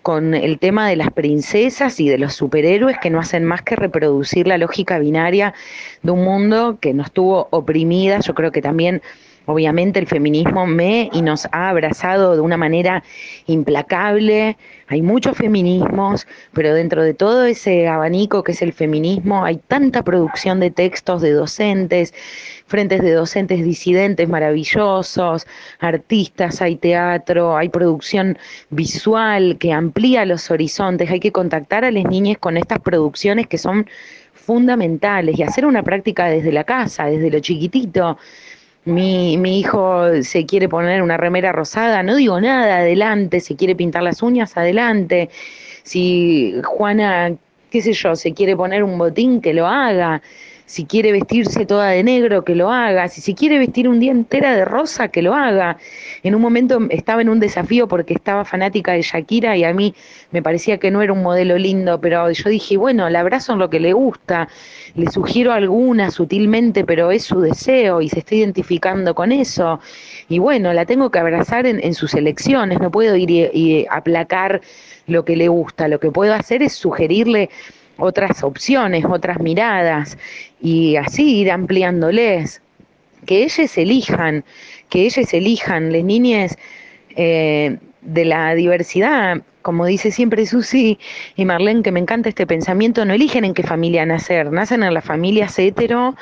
con 0.01 0.33
el 0.33 0.57
tema 0.57 0.89
de 0.89 0.95
las 0.95 1.11
princesas 1.11 1.99
y 1.99 2.09
de 2.09 2.17
los 2.17 2.33
superhéroes 2.33 2.97
que 2.97 3.11
no 3.11 3.19
hacen 3.19 3.45
más 3.45 3.61
que 3.61 3.75
reproducir 3.75 4.47
la 4.47 4.57
lógica 4.57 4.97
binaria 4.97 5.53
de 6.01 6.11
un 6.11 6.23
mundo 6.23 6.79
que 6.81 6.93
nos 6.93 7.11
tuvo 7.11 7.47
oprimida. 7.51 8.19
Yo 8.19 8.33
creo 8.33 8.51
que 8.51 8.61
también 8.61 9.01
Obviamente 9.45 9.99
el 9.99 10.07
feminismo 10.07 10.65
me 10.65 11.09
y 11.11 11.21
nos 11.21 11.47
ha 11.51 11.69
abrazado 11.69 12.35
de 12.35 12.41
una 12.41 12.55
manera 12.55 13.03
implacable. 13.45 14.55
Hay 14.87 15.01
muchos 15.01 15.35
feminismos, 15.35 16.25
pero 16.53 16.73
dentro 16.73 17.03
de 17.03 17.13
todo 17.13 17.43
ese 17.43 17.89
abanico 17.89 18.43
que 18.43 18.53
es 18.53 18.61
el 18.61 18.71
feminismo 18.71 19.43
hay 19.43 19.57
tanta 19.57 20.01
producción 20.03 20.61
de 20.61 20.71
textos 20.71 21.21
de 21.21 21.31
docentes, 21.31 22.13
frentes 22.67 23.01
de 23.01 23.11
docentes 23.11 23.63
disidentes 23.63 24.27
maravillosos, 24.27 25.45
artistas, 25.79 26.61
hay 26.61 26.75
teatro, 26.75 27.57
hay 27.57 27.69
producción 27.69 28.37
visual 28.69 29.57
que 29.59 29.71
amplía 29.71 30.25
los 30.25 30.49
horizontes. 30.51 31.09
Hay 31.09 31.19
que 31.19 31.31
contactar 31.31 31.85
a 31.85 31.91
las 31.91 32.05
niñas 32.05 32.37
con 32.39 32.57
estas 32.57 32.79
producciones 32.79 33.47
que 33.47 33.57
son 33.57 33.87
fundamentales 34.33 35.37
y 35.37 35.43
hacer 35.43 35.65
una 35.65 35.83
práctica 35.83 36.25
desde 36.25 36.51
la 36.51 36.63
casa, 36.63 37.05
desde 37.05 37.29
lo 37.29 37.39
chiquitito 37.39 38.17
mi, 38.85 39.37
mi 39.37 39.59
hijo 39.59 40.23
se 40.23 40.45
quiere 40.45 40.67
poner 40.67 41.01
una 41.01 41.17
remera 41.17 41.51
rosada, 41.51 42.03
no 42.03 42.15
digo 42.15 42.39
nada, 42.41 42.77
adelante, 42.79 43.39
se 43.39 43.55
quiere 43.55 43.75
pintar 43.75 44.03
las 44.03 44.21
uñas, 44.21 44.57
adelante. 44.57 45.29
Si 45.83 46.55
Juana, 46.63 47.33
qué 47.69 47.81
sé 47.81 47.93
yo, 47.93 48.15
se 48.15 48.33
quiere 48.33 48.55
poner 48.55 48.83
un 48.83 48.97
botín, 48.97 49.41
que 49.41 49.53
lo 49.53 49.67
haga 49.67 50.21
si 50.65 50.85
quiere 50.85 51.11
vestirse 51.11 51.65
toda 51.65 51.89
de 51.89 52.03
negro, 52.03 52.43
que 52.43 52.55
lo 52.55 52.71
haga, 52.71 53.07
si 53.07 53.21
se 53.21 53.35
quiere 53.35 53.59
vestir 53.59 53.87
un 53.87 53.99
día 53.99 54.11
entera 54.11 54.55
de 54.55 54.65
rosa, 54.65 55.09
que 55.09 55.21
lo 55.21 55.33
haga. 55.33 55.77
En 56.23 56.35
un 56.35 56.41
momento 56.41 56.79
estaba 56.89 57.21
en 57.21 57.29
un 57.29 57.39
desafío 57.39 57.87
porque 57.87 58.13
estaba 58.13 58.45
fanática 58.45 58.93
de 58.93 59.01
Shakira 59.01 59.57
y 59.57 59.63
a 59.63 59.73
mí 59.73 59.93
me 60.31 60.41
parecía 60.41 60.77
que 60.77 60.89
no 60.89 61.01
era 61.01 61.13
un 61.13 61.21
modelo 61.21 61.57
lindo, 61.57 61.99
pero 61.99 62.31
yo 62.31 62.49
dije, 62.49 62.77
bueno, 62.77 63.09
la 63.09 63.19
abrazo 63.19 63.53
en 63.53 63.59
lo 63.59 63.69
que 63.69 63.79
le 63.79 63.93
gusta, 63.93 64.47
le 64.95 65.09
sugiero 65.11 65.51
alguna 65.51 66.11
sutilmente, 66.11 66.85
pero 66.85 67.11
es 67.11 67.23
su 67.23 67.41
deseo 67.41 68.01
y 68.01 68.09
se 68.09 68.19
está 68.19 68.35
identificando 68.35 69.13
con 69.15 69.31
eso. 69.31 69.79
Y 70.29 70.39
bueno, 70.39 70.73
la 70.73 70.85
tengo 70.85 71.11
que 71.11 71.19
abrazar 71.19 71.65
en, 71.65 71.93
sus 71.93 72.13
elecciones, 72.13 72.79
no 72.79 72.89
puedo 72.89 73.15
ir 73.15 73.29
y 73.29 73.85
aplacar 73.89 74.61
lo 75.07 75.25
que 75.25 75.35
le 75.35 75.47
gusta, 75.47 75.87
lo 75.87 75.99
que 75.99 76.11
puedo 76.11 76.33
hacer 76.33 76.63
es 76.63 76.73
sugerirle 76.73 77.49
otras 77.97 78.43
opciones, 78.43 79.05
otras 79.05 79.39
miradas 79.39 80.17
y 80.61 80.95
así 80.95 81.41
ir 81.41 81.51
ampliándoles, 81.51 82.61
que 83.25 83.43
ellos 83.43 83.77
elijan, 83.77 84.43
que 84.89 85.05
ellos 85.05 85.33
elijan, 85.33 85.91
las 85.91 86.03
niñas 86.03 86.57
eh, 87.15 87.77
de 88.01 88.25
la 88.25 88.53
diversidad, 88.55 89.41
como 89.61 89.85
dice 89.85 90.11
siempre 90.11 90.45
Susi 90.45 90.99
y 91.35 91.45
Marlene, 91.45 91.83
que 91.83 91.91
me 91.91 91.99
encanta 91.99 92.29
este 92.29 92.45
pensamiento, 92.45 93.05
no 93.05 93.13
eligen 93.13 93.45
en 93.45 93.53
qué 93.53 93.63
familia 93.63 94.05
nacer, 94.05 94.51
nacen 94.51 94.83
en 94.83 94.93
las 94.93 95.05
familias 95.05 95.57
hetero 95.57 96.15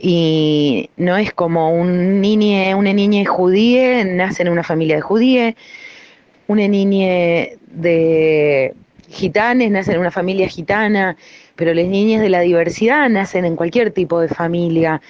y 0.00 0.88
no 0.96 1.16
es 1.16 1.32
como 1.32 1.74
un 1.74 2.20
niñe, 2.20 2.74
una 2.74 2.92
niña 2.92 3.24
judía, 3.26 4.04
nace 4.04 4.42
en 4.42 4.48
una 4.48 4.62
familia 4.62 4.96
de 4.96 5.02
judíe, 5.02 5.56
una 6.46 6.68
niña 6.68 7.48
de 7.66 8.74
gitanes 9.12 9.70
nacen 9.70 9.94
en 9.94 10.00
una 10.00 10.10
familia 10.10 10.48
gitana, 10.48 11.16
pero 11.54 11.74
las 11.74 11.86
niñas 11.86 12.22
de 12.22 12.30
la 12.30 12.40
diversidad 12.40 13.08
nacen 13.08 13.44
en 13.44 13.56
cualquier 13.56 13.90
tipo 13.90 14.20
de 14.20 14.28
familia 14.28 15.00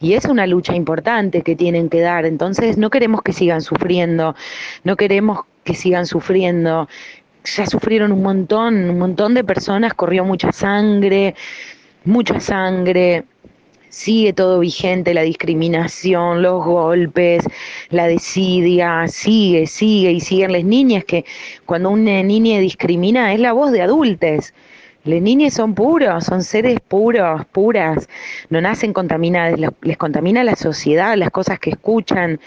y 0.00 0.14
es 0.14 0.24
una 0.24 0.46
lucha 0.46 0.74
importante 0.74 1.42
que 1.42 1.54
tienen 1.56 1.88
que 1.88 2.00
dar. 2.00 2.26
Entonces 2.26 2.76
no 2.76 2.90
queremos 2.90 3.22
que 3.22 3.32
sigan 3.32 3.62
sufriendo, 3.62 4.34
no 4.84 4.96
queremos 4.96 5.40
que 5.64 5.74
sigan 5.74 6.06
sufriendo. 6.06 6.88
Ya 7.44 7.66
sufrieron 7.66 8.12
un 8.12 8.22
montón, 8.22 8.90
un 8.90 8.98
montón 8.98 9.34
de 9.34 9.42
personas, 9.44 9.94
corrió 9.94 10.24
mucha 10.24 10.52
sangre, 10.52 11.34
mucha 12.04 12.38
sangre, 12.40 13.24
sigue 13.92 14.32
todo 14.32 14.58
vigente, 14.60 15.12
la 15.12 15.22
discriminación, 15.22 16.42
los 16.42 16.64
golpes, 16.64 17.44
la 17.90 18.06
desidia, 18.06 19.06
sigue, 19.06 19.66
sigue 19.66 20.12
y 20.12 20.20
siguen 20.20 20.52
las 20.52 20.64
niñas 20.64 21.04
que 21.04 21.24
cuando 21.66 21.90
una 21.90 22.22
niña 22.22 22.58
discrimina 22.58 23.32
es 23.34 23.40
la 23.40 23.52
voz 23.52 23.70
de 23.70 23.82
adultos. 23.82 24.54
Las 25.04 25.20
niñas 25.20 25.54
son 25.54 25.74
puros, 25.74 26.24
son 26.24 26.42
seres 26.42 26.78
puros, 26.80 27.44
puras, 27.46 28.08
no 28.50 28.60
nacen 28.60 28.92
contaminadas, 28.92 29.58
les 29.82 29.96
contamina 29.96 30.44
la 30.44 30.56
sociedad, 30.56 31.16
las 31.16 31.30
cosas 31.30 31.58
que 31.58 31.70
escuchan. 31.70 32.40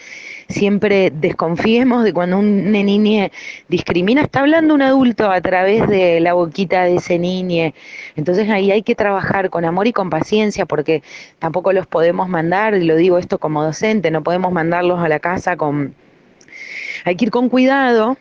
Siempre 0.47 1.12
desconfiemos 1.12 2.03
de 2.03 2.13
cuando 2.13 2.38
una 2.38 2.84
niña 2.84 3.31
discrimina, 3.67 4.21
está 4.21 4.41
hablando 4.41 4.75
un 4.75 4.81
adulto 4.84 5.31
a 5.31 5.41
través 5.41 5.88
de 5.88 6.19
la 6.19 6.34
boquita 6.34 6.84
de 6.84 6.97
ese 6.97 7.17
niño. 7.17 7.73
Entonces 8.15 8.49
ahí 8.49 8.71
hay 8.71 8.84
que 8.84 8.95
trabajar 8.95 9.49
con 9.49 9.65
amor 9.65 9.88
y 9.88 9.93
con 9.93 10.10
paciencia 10.10 10.65
porque 10.65 11.01
tampoco 11.39 11.73
los 11.73 11.88
podemos 11.88 12.29
mandar, 12.29 12.75
y 12.75 12.86
lo 12.86 12.95
digo 12.95 13.17
esto 13.17 13.39
como 13.39 13.63
docente, 13.63 14.12
no 14.12 14.23
podemos 14.23 14.51
mandarlos 14.51 14.99
a 14.99 15.10
la 15.10 15.19
casa 15.19 15.58
con... 15.58 15.95
Hay 17.05 17.15
que 17.15 17.25
ir 17.25 17.31
con 17.31 17.49
cuidado, 17.49 18.17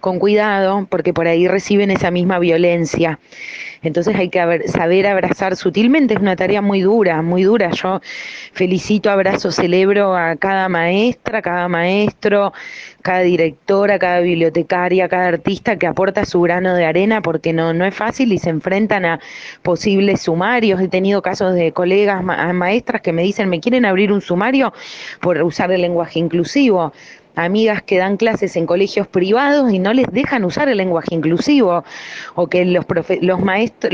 con 0.00 0.18
cuidado, 0.18 0.86
porque 0.90 1.12
por 1.12 1.26
ahí 1.26 1.48
reciben 1.48 1.90
esa 1.90 2.10
misma 2.10 2.38
violencia. 2.38 3.18
Entonces 3.84 4.16
hay 4.16 4.30
que 4.30 4.62
saber 4.68 5.06
abrazar 5.06 5.56
sutilmente, 5.56 6.14
es 6.14 6.20
una 6.20 6.36
tarea 6.36 6.62
muy 6.62 6.80
dura, 6.80 7.20
muy 7.20 7.42
dura. 7.42 7.70
Yo 7.70 8.00
felicito, 8.52 9.10
abrazo, 9.10 9.52
celebro 9.52 10.16
a 10.16 10.36
cada 10.36 10.70
maestra, 10.70 11.42
cada 11.42 11.68
maestro, 11.68 12.54
cada 13.02 13.20
directora, 13.20 13.98
cada 13.98 14.20
bibliotecaria, 14.20 15.06
cada 15.08 15.28
artista 15.28 15.76
que 15.76 15.86
aporta 15.86 16.24
su 16.24 16.40
grano 16.40 16.74
de 16.74 16.86
arena, 16.86 17.20
porque 17.20 17.52
no, 17.52 17.74
no 17.74 17.84
es 17.84 17.94
fácil 17.94 18.32
y 18.32 18.38
se 18.38 18.48
enfrentan 18.48 19.04
a 19.04 19.20
posibles 19.62 20.22
sumarios. 20.22 20.80
He 20.80 20.88
tenido 20.88 21.20
casos 21.20 21.54
de 21.54 21.72
colegas, 21.72 22.24
maestras 22.24 23.02
que 23.02 23.12
me 23.12 23.22
dicen, 23.22 23.50
me 23.50 23.60
quieren 23.60 23.84
abrir 23.84 24.12
un 24.12 24.22
sumario 24.22 24.72
por 25.20 25.42
usar 25.42 25.70
el 25.72 25.82
lenguaje 25.82 26.18
inclusivo 26.18 26.94
amigas 27.36 27.82
que 27.82 27.98
dan 27.98 28.16
clases 28.16 28.56
en 28.56 28.66
colegios 28.66 29.06
privados 29.06 29.72
y 29.72 29.78
no 29.78 29.92
les 29.92 30.06
dejan 30.12 30.44
usar 30.44 30.68
el 30.68 30.78
lenguaje 30.78 31.14
inclusivo 31.14 31.84
o 32.34 32.46
que 32.48 32.64
los, 32.64 32.84
los 33.20 33.40
maestros, 33.40 33.92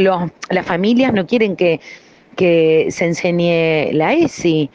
las 0.50 0.66
familias 0.66 1.12
no 1.12 1.26
quieren 1.26 1.57
que, 1.57 1.81
que 2.37 2.88
se 2.90 3.07
enseñe 3.07 3.92
la 3.92 4.12
ESI. 4.14 4.70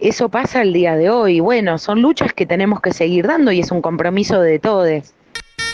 Eso 0.00 0.28
pasa 0.28 0.62
el 0.62 0.72
día 0.72 0.96
de 0.96 1.10
hoy. 1.10 1.40
Bueno, 1.40 1.78
son 1.78 2.02
luchas 2.02 2.32
que 2.32 2.44
tenemos 2.44 2.80
que 2.80 2.92
seguir 2.92 3.26
dando 3.26 3.52
y 3.52 3.60
es 3.60 3.70
un 3.70 3.82
compromiso 3.82 4.40
de 4.40 4.58
todos. 4.58 5.14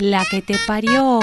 La 0.01 0.25
que 0.31 0.43
te 0.43 0.55
parió. 0.67 1.21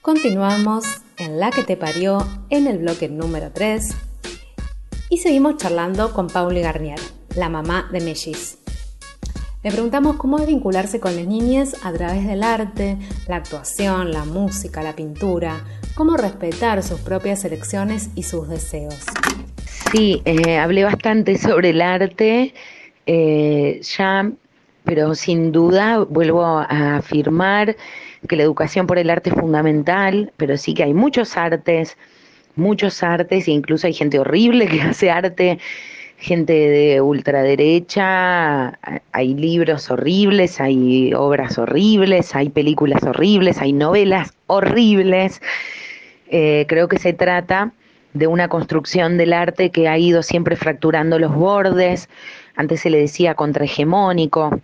Continuamos 0.00 0.84
en 1.18 1.38
La 1.38 1.50
que 1.50 1.62
te 1.62 1.76
parió 1.76 2.26
en 2.50 2.66
el 2.66 2.78
bloque 2.78 3.08
número 3.08 3.52
3 3.52 3.94
y 5.10 5.18
seguimos 5.18 5.58
charlando 5.58 6.12
con 6.12 6.26
Pauli 6.28 6.62
Garnier, 6.62 6.98
la 7.36 7.48
mamá 7.48 7.88
de 7.92 8.00
Mellis. 8.00 8.61
Le 9.64 9.70
preguntamos 9.70 10.16
cómo 10.16 10.40
es 10.40 10.46
vincularse 10.48 10.98
con 10.98 11.14
las 11.14 11.24
niñas 11.24 11.76
a 11.84 11.92
través 11.92 12.26
del 12.26 12.42
arte, 12.42 12.96
la 13.28 13.36
actuación, 13.36 14.10
la 14.10 14.24
música, 14.24 14.82
la 14.82 14.96
pintura, 14.96 15.60
cómo 15.94 16.16
respetar 16.16 16.82
sus 16.82 16.98
propias 16.98 17.44
elecciones 17.44 18.10
y 18.16 18.24
sus 18.24 18.48
deseos. 18.48 18.98
Sí, 19.92 20.20
eh, 20.24 20.58
hablé 20.58 20.82
bastante 20.82 21.38
sobre 21.38 21.70
el 21.70 21.80
arte 21.80 22.54
eh, 23.06 23.80
ya, 23.82 24.32
pero 24.82 25.14
sin 25.14 25.52
duda 25.52 25.98
vuelvo 25.98 26.44
a 26.44 26.96
afirmar 26.96 27.76
que 28.28 28.34
la 28.34 28.42
educación 28.42 28.88
por 28.88 28.98
el 28.98 29.10
arte 29.10 29.30
es 29.30 29.36
fundamental, 29.36 30.32
pero 30.38 30.56
sí 30.56 30.74
que 30.74 30.82
hay 30.82 30.92
muchos 30.92 31.36
artes, 31.36 31.96
muchos 32.56 33.00
artes, 33.04 33.46
e 33.46 33.52
incluso 33.52 33.86
hay 33.86 33.92
gente 33.92 34.18
horrible 34.18 34.66
que 34.66 34.82
hace 34.82 35.08
arte 35.08 35.60
gente 36.22 36.52
de 36.52 37.00
ultraderecha, 37.00 38.78
hay 39.10 39.34
libros 39.34 39.90
horribles, 39.90 40.60
hay 40.60 41.12
obras 41.14 41.58
horribles, 41.58 42.34
hay 42.36 42.48
películas 42.48 43.02
horribles, 43.02 43.58
hay 43.58 43.72
novelas 43.72 44.32
horribles. 44.46 45.42
Eh, 46.28 46.64
creo 46.68 46.86
que 46.86 46.98
se 46.98 47.12
trata 47.12 47.72
de 48.14 48.28
una 48.28 48.46
construcción 48.48 49.18
del 49.18 49.32
arte 49.32 49.70
que 49.70 49.88
ha 49.88 49.98
ido 49.98 50.22
siempre 50.22 50.54
fracturando 50.54 51.18
los 51.18 51.34
bordes, 51.34 52.08
antes 52.54 52.80
se 52.80 52.90
le 52.90 52.98
decía 52.98 53.34
contrahegemónico, 53.34 54.60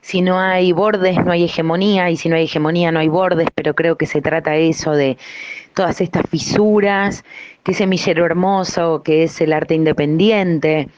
si 0.00 0.22
no 0.22 0.40
hay 0.40 0.72
bordes 0.72 1.22
no 1.22 1.32
hay 1.32 1.44
hegemonía 1.44 2.08
y 2.08 2.16
si 2.16 2.30
no 2.30 2.36
hay 2.36 2.44
hegemonía 2.44 2.90
no 2.90 3.00
hay 3.00 3.08
bordes, 3.08 3.48
pero 3.54 3.74
creo 3.74 3.96
que 3.96 4.06
se 4.06 4.22
trata 4.22 4.56
eso 4.56 4.92
de 4.92 5.18
todas 5.74 6.00
estas 6.00 6.22
fisuras, 6.30 7.24
que 7.68 7.74
semillero 7.74 8.24
hermoso, 8.24 9.02
que 9.02 9.24
es 9.24 9.42
el 9.42 9.52
arte 9.52 9.74
independiente, 9.74 10.88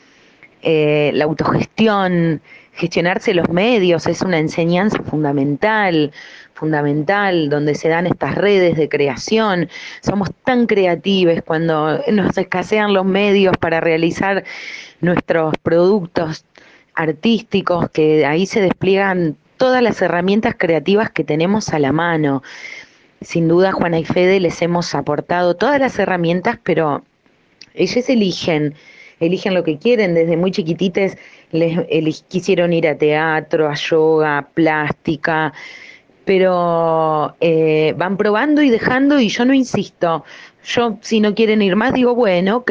eh, 0.62 1.10
la 1.14 1.24
autogestión, 1.24 2.40
gestionarse 2.74 3.34
los 3.34 3.48
medios 3.48 4.06
es 4.06 4.22
una 4.22 4.38
enseñanza 4.38 5.02
fundamental, 5.02 6.12
fundamental, 6.54 7.48
donde 7.48 7.74
se 7.74 7.88
dan 7.88 8.06
estas 8.06 8.36
redes 8.36 8.76
de 8.76 8.88
creación. 8.88 9.68
Somos 10.00 10.30
tan 10.44 10.68
creativos 10.68 11.40
cuando 11.44 12.00
nos 12.12 12.38
escasean 12.38 12.94
los 12.94 13.04
medios 13.04 13.56
para 13.56 13.80
realizar 13.80 14.44
nuestros 15.00 15.54
productos 15.64 16.44
artísticos, 16.94 17.90
que 17.90 18.24
ahí 18.24 18.46
se 18.46 18.60
despliegan 18.60 19.36
todas 19.56 19.82
las 19.82 20.00
herramientas 20.00 20.54
creativas 20.56 21.10
que 21.10 21.24
tenemos 21.24 21.70
a 21.70 21.80
la 21.80 21.90
mano. 21.90 22.44
Sin 23.20 23.48
duda, 23.48 23.72
Juana 23.72 23.98
y 23.98 24.04
Fede 24.04 24.40
les 24.40 24.62
hemos 24.62 24.94
aportado 24.94 25.54
todas 25.54 25.78
las 25.78 25.98
herramientas, 25.98 26.58
pero 26.62 27.04
ellos 27.74 28.08
eligen 28.08 28.74
eligen 29.20 29.54
lo 29.54 29.62
que 29.62 29.78
quieren, 29.78 30.14
desde 30.14 30.36
muy 30.36 30.50
chiquitites 30.50 31.16
les, 31.52 32.22
quisieron 32.22 32.72
ir 32.72 32.88
a 32.88 32.96
teatro, 32.96 33.68
a 33.68 33.74
yoga, 33.74 34.48
plástica, 34.54 35.52
pero 36.24 37.34
eh, 37.40 37.94
van 37.96 38.16
probando 38.16 38.62
y 38.62 38.70
dejando 38.70 39.20
y 39.20 39.28
yo 39.28 39.44
no 39.44 39.54
insisto. 39.54 40.24
Yo, 40.64 40.98
si 41.00 41.20
no 41.20 41.34
quieren 41.34 41.62
ir 41.62 41.74
más, 41.74 41.94
digo, 41.94 42.14
bueno, 42.14 42.58
ok, 42.58 42.70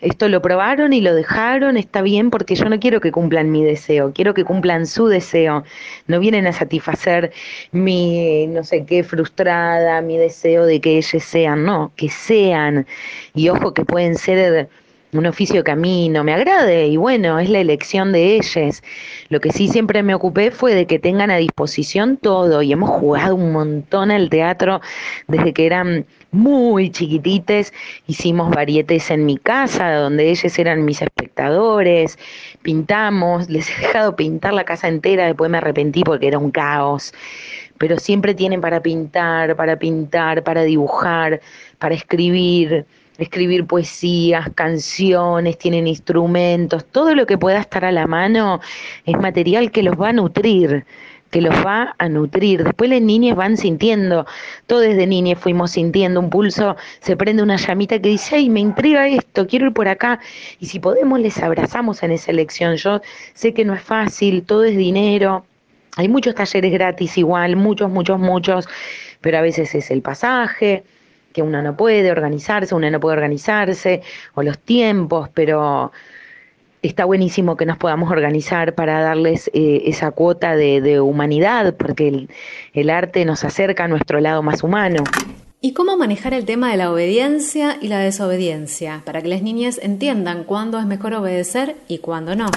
esto 0.00 0.28
lo 0.28 0.40
probaron 0.40 0.92
y 0.92 1.00
lo 1.00 1.14
dejaron, 1.14 1.76
está 1.76 2.00
bien, 2.00 2.30
porque 2.30 2.54
yo 2.54 2.66
no 2.66 2.78
quiero 2.78 3.00
que 3.00 3.10
cumplan 3.10 3.50
mi 3.50 3.64
deseo, 3.64 4.12
quiero 4.12 4.34
que 4.34 4.44
cumplan 4.44 4.86
su 4.86 5.08
deseo. 5.08 5.64
No 6.06 6.20
vienen 6.20 6.46
a 6.46 6.52
satisfacer 6.52 7.32
mi, 7.72 8.46
no 8.46 8.62
sé 8.62 8.84
qué, 8.84 9.02
frustrada, 9.02 10.00
mi 10.00 10.16
deseo 10.16 10.64
de 10.64 10.80
que 10.80 10.98
ellos 10.98 11.24
sean, 11.24 11.64
no, 11.64 11.92
que 11.96 12.08
sean. 12.08 12.86
Y 13.34 13.48
ojo 13.48 13.74
que 13.74 13.84
pueden 13.84 14.16
ser 14.16 14.68
un 15.12 15.26
oficio 15.26 15.64
que 15.64 15.70
a 15.70 15.76
mí 15.76 16.08
no 16.08 16.22
me 16.22 16.34
agrade 16.34 16.86
y 16.86 16.96
bueno, 16.96 17.38
es 17.38 17.48
la 17.48 17.60
elección 17.60 18.12
de 18.12 18.36
ellos. 18.36 18.82
Lo 19.28 19.40
que 19.40 19.50
sí 19.52 19.68
siempre 19.68 20.02
me 20.02 20.14
ocupé 20.14 20.50
fue 20.50 20.74
de 20.74 20.86
que 20.86 20.98
tengan 20.98 21.30
a 21.30 21.36
disposición 21.36 22.16
todo 22.16 22.62
y 22.62 22.72
hemos 22.72 22.90
jugado 22.90 23.34
un 23.34 23.52
montón 23.52 24.10
al 24.10 24.28
teatro 24.28 24.80
desde 25.26 25.52
que 25.52 25.66
eran 25.66 26.06
muy 26.30 26.90
chiquitites, 26.90 27.72
hicimos 28.06 28.50
varietes 28.50 29.10
en 29.10 29.24
mi 29.24 29.38
casa 29.38 29.94
donde 29.94 30.30
ellos 30.30 30.58
eran 30.58 30.84
mis 30.84 31.00
espectadores, 31.00 32.18
pintamos, 32.60 33.48
les 33.48 33.70
he 33.70 33.80
dejado 33.80 34.14
pintar 34.14 34.52
la 34.52 34.64
casa 34.64 34.88
entera, 34.88 35.24
después 35.24 35.50
me 35.50 35.56
arrepentí 35.56 36.04
porque 36.04 36.28
era 36.28 36.38
un 36.38 36.50
caos, 36.50 37.14
pero 37.78 37.98
siempre 37.98 38.34
tienen 38.34 38.60
para 38.60 38.82
pintar, 38.82 39.56
para 39.56 39.78
pintar, 39.78 40.42
para 40.42 40.64
dibujar, 40.64 41.40
para 41.78 41.94
escribir 41.94 42.84
escribir 43.18 43.66
poesías, 43.66 44.48
canciones, 44.54 45.58
tienen 45.58 45.86
instrumentos, 45.86 46.84
todo 46.86 47.14
lo 47.14 47.26
que 47.26 47.36
pueda 47.36 47.60
estar 47.60 47.84
a 47.84 47.92
la 47.92 48.06
mano 48.06 48.60
es 49.04 49.16
material 49.18 49.70
que 49.70 49.82
los 49.82 50.00
va 50.00 50.10
a 50.10 50.12
nutrir 50.12 50.86
que 51.30 51.42
los 51.42 51.54
va 51.64 51.94
a 51.98 52.08
nutrir. 52.08 52.64
Después 52.64 52.90
las 52.90 53.02
niñas 53.02 53.36
van 53.36 53.56
sintiendo, 53.56 54.26
todos 54.66 54.82
desde 54.82 55.06
niñas 55.06 55.38
fuimos 55.38 55.72
sintiendo 55.72 56.20
un 56.20 56.30
pulso, 56.30 56.76
se 57.00 57.16
prende 57.16 57.42
una 57.42 57.56
llamita 57.56 58.00
que 58.00 58.08
dice, 58.08 58.36
ay, 58.36 58.48
me 58.48 58.60
intriga 58.60 59.06
esto, 59.08 59.46
quiero 59.46 59.66
ir 59.66 59.72
por 59.72 59.88
acá. 59.88 60.20
Y 60.58 60.66
si 60.66 60.80
podemos, 60.80 61.20
les 61.20 61.38
abrazamos 61.38 62.02
en 62.02 62.12
esa 62.12 62.30
elección. 62.30 62.76
Yo 62.76 63.00
sé 63.34 63.54
que 63.54 63.64
no 63.64 63.74
es 63.74 63.82
fácil, 63.82 64.42
todo 64.42 64.64
es 64.64 64.76
dinero. 64.76 65.44
Hay 65.96 66.08
muchos 66.08 66.34
talleres 66.34 66.72
gratis 66.72 67.18
igual, 67.18 67.56
muchos, 67.56 67.90
muchos, 67.90 68.18
muchos, 68.18 68.68
pero 69.20 69.38
a 69.38 69.40
veces 69.42 69.74
es 69.74 69.90
el 69.90 70.00
pasaje, 70.00 70.84
que 71.38 71.42
uno 71.42 71.62
no 71.62 71.76
puede 71.76 72.10
organizarse, 72.10 72.74
uno 72.74 72.90
no 72.90 72.98
puede 72.98 73.14
organizarse, 73.14 74.02
o 74.34 74.42
los 74.42 74.58
tiempos, 74.58 75.28
pero 75.32 75.92
está 76.82 77.04
buenísimo 77.04 77.56
que 77.56 77.64
nos 77.64 77.76
podamos 77.78 78.10
organizar 78.10 78.74
para 78.74 79.00
darles 79.00 79.48
eh, 79.54 79.82
esa 79.86 80.10
cuota 80.10 80.56
de, 80.56 81.00
humanidad, 81.00 81.76
porque 81.76 82.08
el, 82.08 82.28
el 82.72 82.90
arte 82.90 83.24
nos 83.24 83.44
acerca 83.44 83.84
a 83.84 83.88
nuestro 83.88 84.18
lado 84.18 84.42
más 84.42 84.64
humano. 84.64 85.04
¿Y 85.60 85.74
cómo 85.74 85.96
manejar 85.96 86.34
el 86.34 86.44
tema 86.44 86.72
de 86.72 86.76
la 86.76 86.90
obediencia 86.90 87.78
y 87.80 87.86
la 87.86 88.00
desobediencia 88.00 89.02
para 89.04 89.22
que 89.22 89.28
las 89.28 89.42
niñas 89.42 89.78
entiendan 89.80 90.42
cuándo 90.42 90.80
es 90.80 90.86
mejor 90.86 91.14
obedecer 91.14 91.76
y 91.86 91.98
cuándo 91.98 92.34
no? 92.34 92.50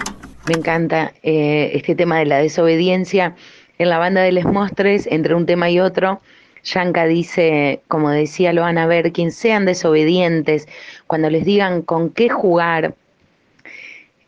Me 0.48 0.56
encanta 0.56 1.14
eh, 1.22 1.70
este 1.76 1.94
tema 1.94 2.18
de 2.18 2.26
la 2.26 2.40
desobediencia. 2.40 3.36
En 3.78 3.90
la 3.90 4.00
banda 4.00 4.22
de 4.22 4.32
Les 4.32 4.46
Mostres, 4.46 5.08
entre 5.08 5.36
un 5.36 5.46
tema 5.46 5.70
y 5.70 5.80
otro, 5.80 6.22
Yanka 6.64 7.06
dice, 7.06 7.82
como 7.88 8.10
decía, 8.10 8.54
lo 8.54 8.62
van 8.62 8.78
a 8.78 8.88
ver, 8.88 9.12
quien 9.12 9.32
sean 9.32 9.66
desobedientes, 9.66 10.68
cuando 11.08 11.30
les 11.30 11.46
digan 11.46 11.82
con 11.82 12.10
qué 12.10 12.30
jugar, 12.30 12.94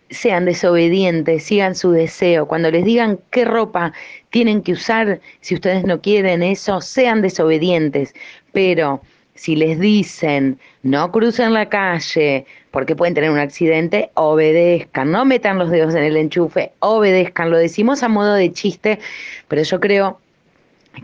sean 0.10 0.46
desobedientes, 0.46 1.44
sigan 1.44 1.76
su 1.76 1.92
deseo. 1.92 2.48
Cuando 2.48 2.72
les 2.72 2.86
digan 2.86 3.20
qué 3.32 3.46
ropa 3.46 3.94
tienen 4.30 4.62
que 4.62 4.74
usar, 4.74 5.20
si 5.42 5.56
ustedes 5.56 5.86
no 5.86 6.02
quieren 6.02 6.44
eso, 6.44 6.82
sean 6.82 7.22
desobedientes. 7.22 8.14
Pero 8.52 9.02
si 9.36 9.56
les 9.56 9.80
dicen 9.80 10.60
no 10.84 11.12
crucen 11.12 11.54
la 11.54 11.70
calle 11.70 12.46
porque 12.72 12.96
pueden 12.96 13.14
tener 13.14 13.30
un 13.30 13.40
accidente, 13.40 14.12
obedezcan, 14.16 15.12
no 15.12 15.26
metan 15.26 15.60
los 15.60 15.70
dedos 15.70 15.96
en 15.96 16.04
el 16.04 16.18
enchufe, 16.18 16.72
obedezcan. 16.80 17.52
Lo 17.52 17.58
decimos 17.58 18.04
a 18.04 18.10
modo 18.10 18.34
de 18.34 18.52
chiste, 18.52 19.00
pero 19.48 19.64
yo 19.64 19.80
creo 19.80 20.20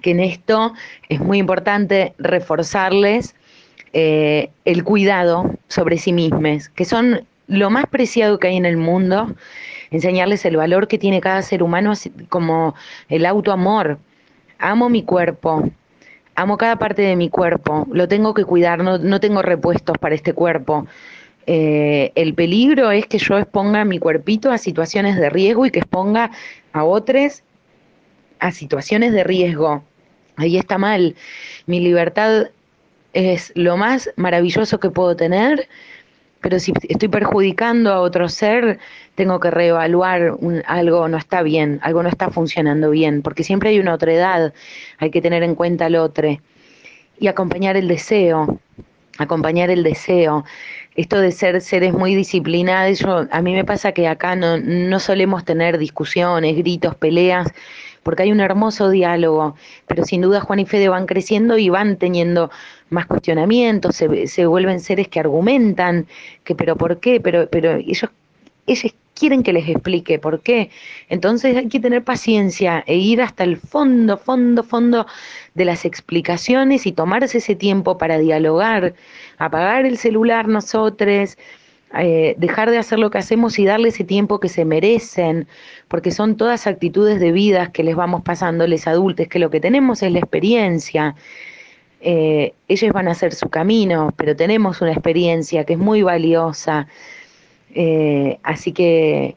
que 0.01 0.11
en 0.11 0.19
esto 0.19 0.73
es 1.09 1.19
muy 1.19 1.37
importante 1.39 2.13
reforzarles 2.17 3.35
eh, 3.93 4.49
el 4.65 4.83
cuidado 4.83 5.57
sobre 5.67 5.97
sí 5.97 6.13
mismos, 6.13 6.69
que 6.69 6.85
son 6.85 7.25
lo 7.47 7.69
más 7.69 7.85
preciado 7.87 8.39
que 8.39 8.47
hay 8.47 8.57
en 8.57 8.65
el 8.65 8.77
mundo, 8.77 9.35
enseñarles 9.89 10.45
el 10.45 10.57
valor 10.57 10.87
que 10.87 10.99
tiene 10.99 11.19
cada 11.19 11.41
ser 11.41 11.63
humano 11.63 11.93
como 12.29 12.75
el 13.09 13.25
autoamor. 13.25 13.97
Amo 14.59 14.89
mi 14.89 15.03
cuerpo, 15.03 15.69
amo 16.35 16.57
cada 16.57 16.77
parte 16.77 17.01
de 17.01 17.15
mi 17.15 17.29
cuerpo, 17.29 17.87
lo 17.91 18.07
tengo 18.07 18.33
que 18.33 18.45
cuidar, 18.45 18.83
no, 18.83 19.19
tengo 19.19 19.41
repuestos 19.41 19.97
para 19.97 20.15
este 20.15 20.33
cuerpo. 20.33 20.85
Eh, 21.47 22.11
el 22.13 22.35
peligro 22.35 22.91
es 22.91 23.07
que 23.07 23.17
yo 23.17 23.37
exponga 23.39 23.83
mi 23.85 23.97
cuerpito 23.97 24.51
a 24.51 24.59
situaciones 24.59 25.17
de 25.17 25.29
riesgo 25.31 25.65
y 25.65 25.71
que 25.71 25.79
exponga 25.79 26.29
a 26.73 26.83
otros 26.83 27.41
a 28.39 28.51
situaciones 28.51 29.11
de 29.13 29.23
riesgo. 29.23 29.83
Ahí 30.37 30.57
está 30.57 30.77
mal. 30.77 31.15
Mi 31.65 31.79
libertad 31.79 32.47
es 33.13 33.51
lo 33.55 33.77
más 33.77 34.09
maravilloso 34.15 34.79
que 34.79 34.89
puedo 34.89 35.15
tener, 35.15 35.67
pero 36.41 36.59
si 36.59 36.73
estoy 36.87 37.09
perjudicando 37.09 37.91
a 37.91 38.01
otro 38.01 38.29
ser, 38.29 38.79
tengo 39.15 39.39
que 39.39 39.51
reevaluar 39.51 40.37
algo 40.65 41.07
no 41.07 41.17
está 41.17 41.41
bien, 41.41 41.79
algo 41.83 42.01
no 42.03 42.09
está 42.09 42.29
funcionando 42.29 42.89
bien, 42.91 43.21
porque 43.21 43.43
siempre 43.43 43.69
hay 43.69 43.79
una 43.79 43.93
otra 43.93 44.13
edad, 44.13 44.53
hay 44.99 45.11
que 45.11 45.21
tener 45.21 45.43
en 45.43 45.55
cuenta 45.55 45.87
al 45.87 45.95
otro 45.95 46.37
y 47.19 47.27
acompañar 47.27 47.75
el 47.75 47.87
deseo, 47.87 48.59
acompañar 49.17 49.69
el 49.69 49.83
deseo. 49.83 50.45
Esto 50.95 51.19
de 51.19 51.31
ser 51.31 51.61
seres 51.61 51.93
muy 51.93 52.15
disciplinados, 52.15 53.03
a 53.31 53.41
mí 53.41 53.53
me 53.53 53.65
pasa 53.65 53.91
que 53.91 54.07
acá 54.07 54.35
no, 54.35 54.57
no 54.57 54.99
solemos 54.99 55.45
tener 55.45 55.77
discusiones, 55.77 56.55
gritos, 56.57 56.95
peleas, 56.95 57.47
porque 58.09 58.23
hay 58.23 58.31
un 58.31 58.39
hermoso 58.39 58.89
diálogo, 58.89 59.55
pero 59.85 60.03
sin 60.03 60.21
duda 60.21 60.41
Juan 60.41 60.57
y 60.57 60.65
Fede 60.65 60.89
van 60.89 61.05
creciendo 61.05 61.59
y 61.59 61.69
van 61.69 61.95
teniendo 61.97 62.49
más 62.89 63.05
cuestionamientos, 63.05 63.97
se, 63.97 64.25
se 64.25 64.47
vuelven 64.47 64.79
seres 64.79 65.07
que 65.09 65.19
argumentan, 65.19 66.07
que 66.43 66.55
pero 66.55 66.75
¿por 66.75 66.99
qué? 66.99 67.21
Pero, 67.21 67.47
pero 67.51 67.75
ellos, 67.75 68.09
ellos 68.65 68.95
quieren 69.13 69.43
que 69.43 69.53
les 69.53 69.69
explique 69.69 70.17
por 70.17 70.41
qué. 70.41 70.71
Entonces 71.07 71.55
hay 71.55 71.67
que 71.69 71.79
tener 71.79 72.03
paciencia 72.03 72.83
e 72.87 72.97
ir 72.97 73.21
hasta 73.21 73.43
el 73.43 73.57
fondo, 73.57 74.17
fondo, 74.17 74.63
fondo 74.63 75.05
de 75.53 75.65
las 75.65 75.85
explicaciones 75.85 76.87
y 76.87 76.91
tomarse 76.91 77.37
ese 77.37 77.53
tiempo 77.53 77.99
para 77.99 78.17
dialogar, 78.17 78.95
apagar 79.37 79.85
el 79.85 79.99
celular 79.99 80.47
nosotros, 80.47 81.37
eh, 81.97 82.35
dejar 82.37 82.69
de 82.69 82.77
hacer 82.77 82.99
lo 82.99 83.09
que 83.09 83.17
hacemos 83.17 83.57
y 83.57 83.65
darle 83.65 83.89
ese 83.89 84.03
tiempo 84.03 84.39
que 84.39 84.47
se 84.47 84.63
merecen, 84.63 85.47
porque 85.87 86.11
son 86.11 86.37
todas 86.37 86.67
actitudes 86.67 87.19
de 87.19 87.31
vida 87.31 87.71
que 87.71 87.83
les 87.83 87.95
vamos 87.95 88.21
pasando 88.21 88.67
les 88.67 88.85
adultos, 88.87 89.27
que 89.27 89.39
lo 89.39 89.49
que 89.49 89.59
tenemos 89.59 90.03
es 90.03 90.11
la 90.11 90.19
experiencia. 90.19 91.15
Eh, 92.01 92.53
ellos 92.67 92.93
van 92.93 93.07
a 93.07 93.11
hacer 93.11 93.33
su 93.33 93.49
camino, 93.49 94.13
pero 94.17 94.35
tenemos 94.35 94.81
una 94.81 94.91
experiencia 94.91 95.63
que 95.63 95.73
es 95.73 95.79
muy 95.79 96.03
valiosa. 96.03 96.87
Eh, 97.73 98.37
así 98.43 98.71
que 98.71 99.35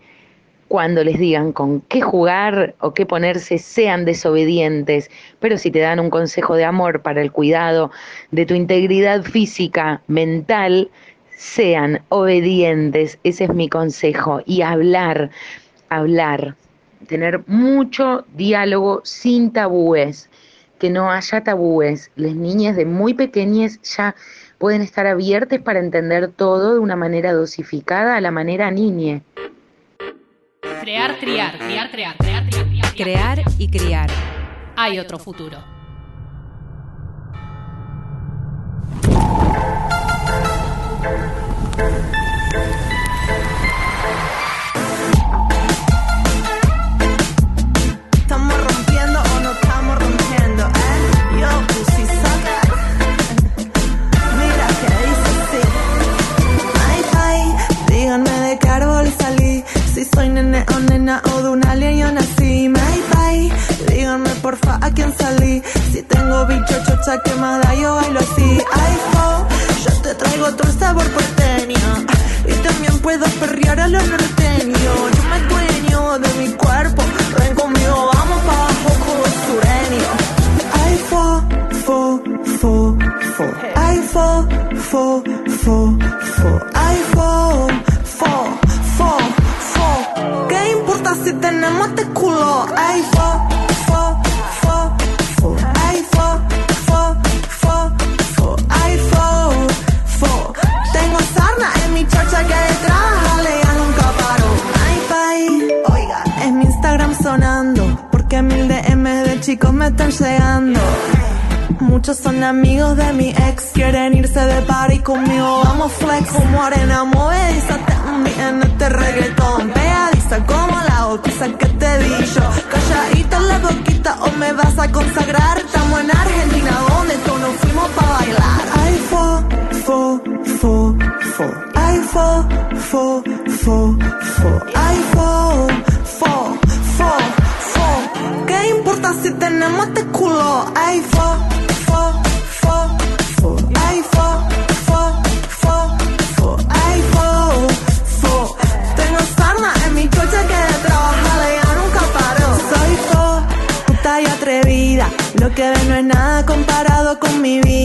cuando 0.69 1.05
les 1.05 1.19
digan 1.19 1.53
con 1.53 1.83
qué 1.83 2.01
jugar 2.01 2.75
o 2.81 2.95
qué 2.95 3.05
ponerse, 3.05 3.59
sean 3.59 4.07
desobedientes, 4.07 5.11
pero 5.39 5.59
si 5.59 5.71
te 5.71 5.81
dan 5.81 6.01
un 6.01 6.09
consejo 6.09 6.55
de 6.55 6.65
amor 6.65 7.03
para 7.03 7.21
el 7.21 7.31
cuidado 7.31 7.91
de 8.31 8.47
tu 8.47 8.55
integridad 8.55 9.23
física, 9.23 10.01
mental, 10.07 10.91
sean 11.43 12.01
obedientes, 12.09 13.19
ese 13.25 13.45
es 13.45 13.51
mi 13.53 13.69
consejo, 13.69 14.41
y 14.47 14.63
hablar, 14.63 15.31
hablar, 15.89 16.55
tener 17.09 17.43
mucho 17.49 18.25
diálogo 18.35 19.01
sin 19.03 19.53
tabúes, 19.53 20.31
que 20.79 20.89
no 20.89 21.11
haya 21.11 21.43
tabúes. 21.43 22.13
Las 22.15 22.37
niñas 22.37 22.77
de 22.77 22.85
muy 22.85 23.15
pequeñas 23.15 23.81
ya 23.83 24.15
pueden 24.59 24.83
estar 24.83 25.09
abiertas 25.09 25.61
para 25.61 25.81
entender 25.81 26.29
todo 26.29 26.75
de 26.75 26.79
una 26.79 26.95
manera 26.95 27.33
dosificada 27.33 28.17
a 28.17 28.21
la 28.21 28.31
manera 28.31 28.71
niñe. 28.71 29.23
Crear, 30.81 31.19
criar, 31.19 31.59
criar, 31.59 31.91
crear, 31.91 32.17
crear, 32.19 32.47
criar, 32.47 32.69
criar. 32.69 32.95
Crear 32.95 33.43
y 33.59 33.69
criar. 33.69 34.11
Hay 34.77 35.01
otro 35.01 35.19
futuro. 35.19 35.59
Estamos 41.03 41.35
rompiendo 48.55 49.19
o 49.21 49.41
no 49.41 49.51
estamos 49.51 49.99
rompiendo, 49.99 50.63
eh? 50.63 50.71
Yo 51.41 51.49
pusí 51.67 52.07
sol. 52.07 52.41
Mira 54.39 54.69
que 54.79 54.87
dicen 55.09 55.39
sí. 55.51 55.63
Me 56.79 56.95
hay, 57.19 57.43
díganme 57.89 58.31
de 58.31 58.55
qué 58.61 58.69
árbol 58.69 59.13
salí. 59.19 59.65
Si 59.93 60.05
soy 60.05 60.29
nene 60.29 60.65
o 60.73 60.79
nena 60.79 61.21
o 61.35 61.43
de 61.43 61.49
una 61.49 61.73
alien, 61.73 61.99
yo 61.99 62.13
nací. 62.13 62.69
Me 62.69 62.81
hay, 63.17 63.53
díganme 63.89 64.31
porfa 64.41 64.79
a 64.81 64.89
quién 64.93 65.13
salí. 65.19 65.65
Si 65.91 66.03
tengo 66.03 66.47
bicho 66.47 66.77
chocha 66.87 67.21
quemada, 67.25 67.75
yo. 67.75 68.02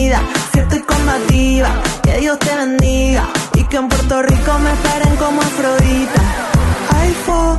Vida. 0.08 0.22
Cierto 0.52 0.76
y 0.76 0.80
combativa. 0.80 1.70
Que 2.02 2.18
Dios 2.18 2.38
te 2.38 2.54
bendiga. 2.54 3.28
Y 3.54 3.64
que 3.64 3.76
en 3.76 3.88
Puerto 3.88 4.22
Rico 4.22 4.58
me 4.58 4.72
esperen 4.72 5.16
como 5.16 5.40
Afrodita. 5.42 6.22
Ay, 6.98 7.14
fo, 7.26 7.58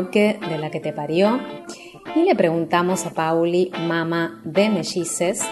de 0.00 0.58
la 0.58 0.70
que 0.70 0.80
te 0.80 0.92
parió. 0.92 1.38
Y 2.16 2.22
le 2.24 2.34
preguntamos 2.34 3.04
a 3.04 3.10
Pauli, 3.10 3.70
mamá 3.86 4.40
de 4.42 4.70
mellices, 4.70 5.42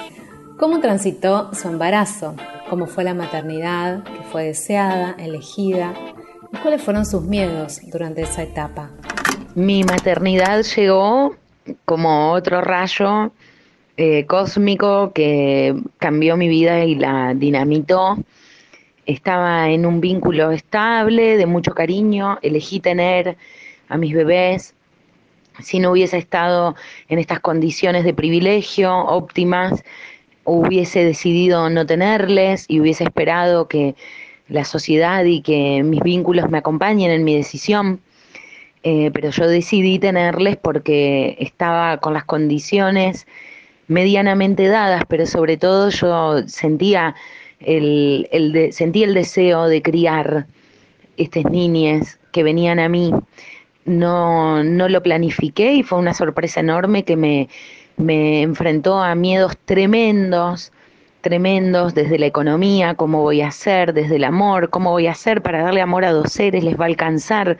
cómo 0.59 0.81
transitó 0.81 1.53
su 1.55 1.68
embarazo, 1.68 2.35
cómo 2.70 2.87
fue 2.87 3.05
la 3.05 3.12
maternidad, 3.12 4.03
que 4.03 4.22
fue 4.33 4.44
deseada, 4.44 5.14
elegida, 5.18 5.92
y 6.53 6.57
cuáles 6.57 6.83
fueron 6.83 7.05
sus 7.05 7.22
miedos 7.22 7.81
durante 7.92 8.22
esa 8.22 8.42
etapa. 8.42 8.90
Mi 9.55 9.85
maternidad 9.85 10.62
llegó 10.62 11.37
como 11.85 12.33
otro 12.33 12.62
rayo 12.62 13.33
eh, 13.96 14.24
cósmico 14.24 15.12
que 15.12 15.74
cambió 15.98 16.37
mi 16.38 16.48
vida 16.48 16.85
y 16.85 16.94
la 16.94 17.35
dinamitó. 17.35 18.16
Estaba 19.05 19.68
en 19.68 19.85
un 19.85 20.00
vínculo 20.00 20.50
estable, 20.50 21.37
de 21.37 21.46
mucho 21.46 21.72
cariño, 21.72 22.38
elegí 22.40 22.81
tener 22.81 23.37
a 23.90 23.98
mis 23.98 24.14
bebés. 24.14 24.74
Si 25.62 25.79
no 25.79 25.92
hubiese 25.92 26.16
estado 26.16 26.74
en 27.09 27.18
estas 27.18 27.40
condiciones 27.40 28.05
de 28.05 28.14
privilegio 28.14 28.96
óptimas, 28.96 29.85
hubiese 30.44 31.05
decidido 31.05 31.68
no 31.68 31.85
tenerles 31.85 32.64
y 32.66 32.81
hubiese 32.81 33.05
esperado 33.05 33.68
que 33.68 33.94
la 34.48 34.64
sociedad 34.64 35.24
y 35.24 35.42
que 35.42 35.83
mis 35.83 36.00
vínculos 36.00 36.48
me 36.50 36.59
acompañen 36.59 37.11
en 37.11 37.24
mi 37.24 37.37
decisión. 37.37 38.00
Eh, 38.83 39.11
pero 39.12 39.29
yo 39.29 39.46
decidí 39.46 39.98
tenerles 39.98 40.57
porque 40.57 41.37
estaba 41.38 41.98
con 41.98 42.14
las 42.14 42.24
condiciones 42.24 43.26
medianamente 43.88 44.68
dadas, 44.68 45.03
pero 45.07 45.26
sobre 45.26 45.59
todo 45.59 45.90
yo 45.90 46.48
sentía 46.48 47.14
el, 47.61 48.70
sentí 48.72 49.03
el 49.03 49.14
deseo 49.14 49.66
de 49.66 49.83
criar 49.83 50.46
estas 51.16 51.44
niñas 51.44 52.18
que 52.33 52.42
venían 52.42 52.79
a 52.79 52.88
mí. 52.88 53.12
No, 53.90 54.62
no 54.62 54.88
lo 54.88 55.03
planifiqué 55.03 55.72
y 55.72 55.83
fue 55.83 55.98
una 55.98 56.14
sorpresa 56.14 56.61
enorme 56.61 57.05
que 57.05 57.16
me, 57.16 57.48
me 57.96 58.40
enfrentó 58.42 59.03
a 59.03 59.16
miedos 59.16 59.59
tremendos, 59.64 60.70
tremendos 61.22 61.92
desde 61.92 62.16
la 62.16 62.26
economía, 62.26 62.94
cómo 62.94 63.22
voy 63.22 63.40
a 63.40 63.48
hacer, 63.48 63.92
desde 63.92 64.14
el 64.14 64.24
amor, 64.24 64.70
cómo 64.70 64.92
voy 64.92 65.09
a 65.09 65.11
hacer 65.11 65.42
para 65.42 65.64
darle 65.64 65.81
amor 65.81 66.05
a 66.05 66.12
dos 66.12 66.33
seres, 66.33 66.62
les 66.62 66.79
va 66.79 66.85
a 66.85 66.87
alcanzar, 66.87 67.59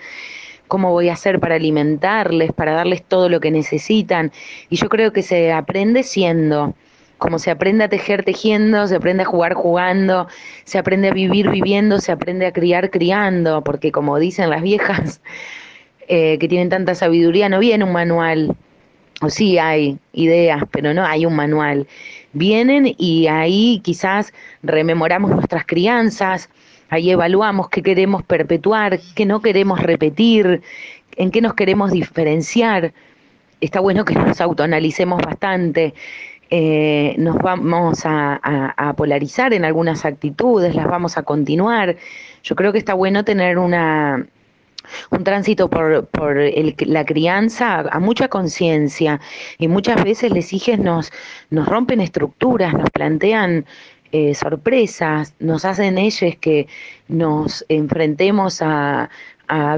cómo 0.69 0.93
voy 0.93 1.09
a 1.09 1.15
hacer 1.15 1.41
para 1.41 1.57
alimentarles, 1.57 2.53
para 2.53 2.75
darles 2.75 3.03
todo 3.03 3.29
lo 3.29 3.41
que 3.41 3.51
necesitan. 3.51 4.31
Y 4.69 4.77
yo 4.77 4.89
creo 4.89 5.13
que 5.13 5.23
se 5.23 5.53
aprende 5.53 6.05
siendo, 6.05 6.75
como 7.19 7.41
se 7.41 7.51
aprende 7.51 7.83
a 7.83 7.89
tejer 7.89 8.25
tejiendo, 8.25 8.87
se 8.87 8.95
aprende 8.95 9.25
a 9.25 9.27
jugar 9.27 9.55
jugando, 9.55 10.29
se 10.63 10.79
aprende 10.79 11.09
a 11.09 11.13
vivir 11.13 11.51
viviendo, 11.51 11.99
se 11.99 12.13
aprende 12.13 12.47
a 12.47 12.53
criar 12.53 12.91
criando, 12.91 13.65
porque 13.65 13.91
como 13.91 14.17
dicen 14.21 14.49
las 14.49 14.63
viejas 14.63 15.21
eh, 16.13 16.39
que 16.39 16.49
tienen 16.49 16.69
tanta 16.69 16.97
sabiduría, 16.97 17.49
no 17.49 17.61
viene 17.61 17.85
un 17.85 17.93
manual, 17.93 18.57
o 19.21 19.31
sí 19.31 19.59
hay 19.59 19.97
ideas, 20.13 20.65
pero 20.73 20.93
no 20.93 21.05
hay 21.05 21.25
un 21.25 21.37
manual. 21.37 21.87
Vienen 22.33 22.95
y 22.99 23.29
ahí 23.29 23.81
quizás 23.85 24.33
rememoramos 24.65 25.31
nuestras 25.31 25.65
crianzas, 25.65 26.51
ahí 26.89 27.13
evaluamos 27.13 27.69
qué 27.69 27.81
queremos 27.81 28.25
perpetuar, 28.25 28.99
qué 29.15 29.25
no 29.25 29.41
queremos 29.41 29.81
repetir, 29.81 30.63
en 31.15 31.31
qué 31.31 31.41
nos 31.41 31.55
queremos 31.55 31.93
diferenciar. 31.93 32.93
Está 33.61 33.79
bueno 33.79 34.05
que 34.05 34.15
nos 34.15 34.41
autoanalicemos 34.41 35.23
bastante 35.23 35.95
eh, 36.53 37.15
nos 37.17 37.37
vamos 37.39 38.01
a, 38.05 38.95
polarizar 38.97 39.55
en 39.55 39.65
algunas 39.65 40.05
actitudes, 40.05 40.75
las 40.75 40.87
vamos 40.89 41.17
a 41.17 41.23
continuar. 41.23 41.95
Yo 42.43 42.57
creo 42.57 42.73
que 42.73 42.79
está 42.79 42.95
bueno 42.95 43.25
tener 43.25 43.59
una, 43.59 44.27
un 45.11 45.25
tránsito 45.25 45.69
por, 45.69 46.07
por 46.07 46.37
la 46.87 47.05
crianza 47.05 47.81
a 47.81 48.01
mucha 48.01 48.29
conciencia 48.29 49.21
y 49.59 49.69
muchas 49.69 50.03
veces 50.05 50.33
les 50.33 50.53
hijes 50.53 50.79
nos, 50.79 51.13
nos 51.51 51.67
rompen 51.67 52.01
estructuras, 52.01 52.75
nos 52.75 52.91
plantean 52.91 53.65
eh, 54.13 54.35
sorpresas, 54.35 55.35
nos 55.39 55.65
hacen 55.65 55.97
ellos 55.97 56.35
que 56.41 56.67
nos 57.07 57.65
enfrentemos 57.69 58.61
a, 58.61 59.09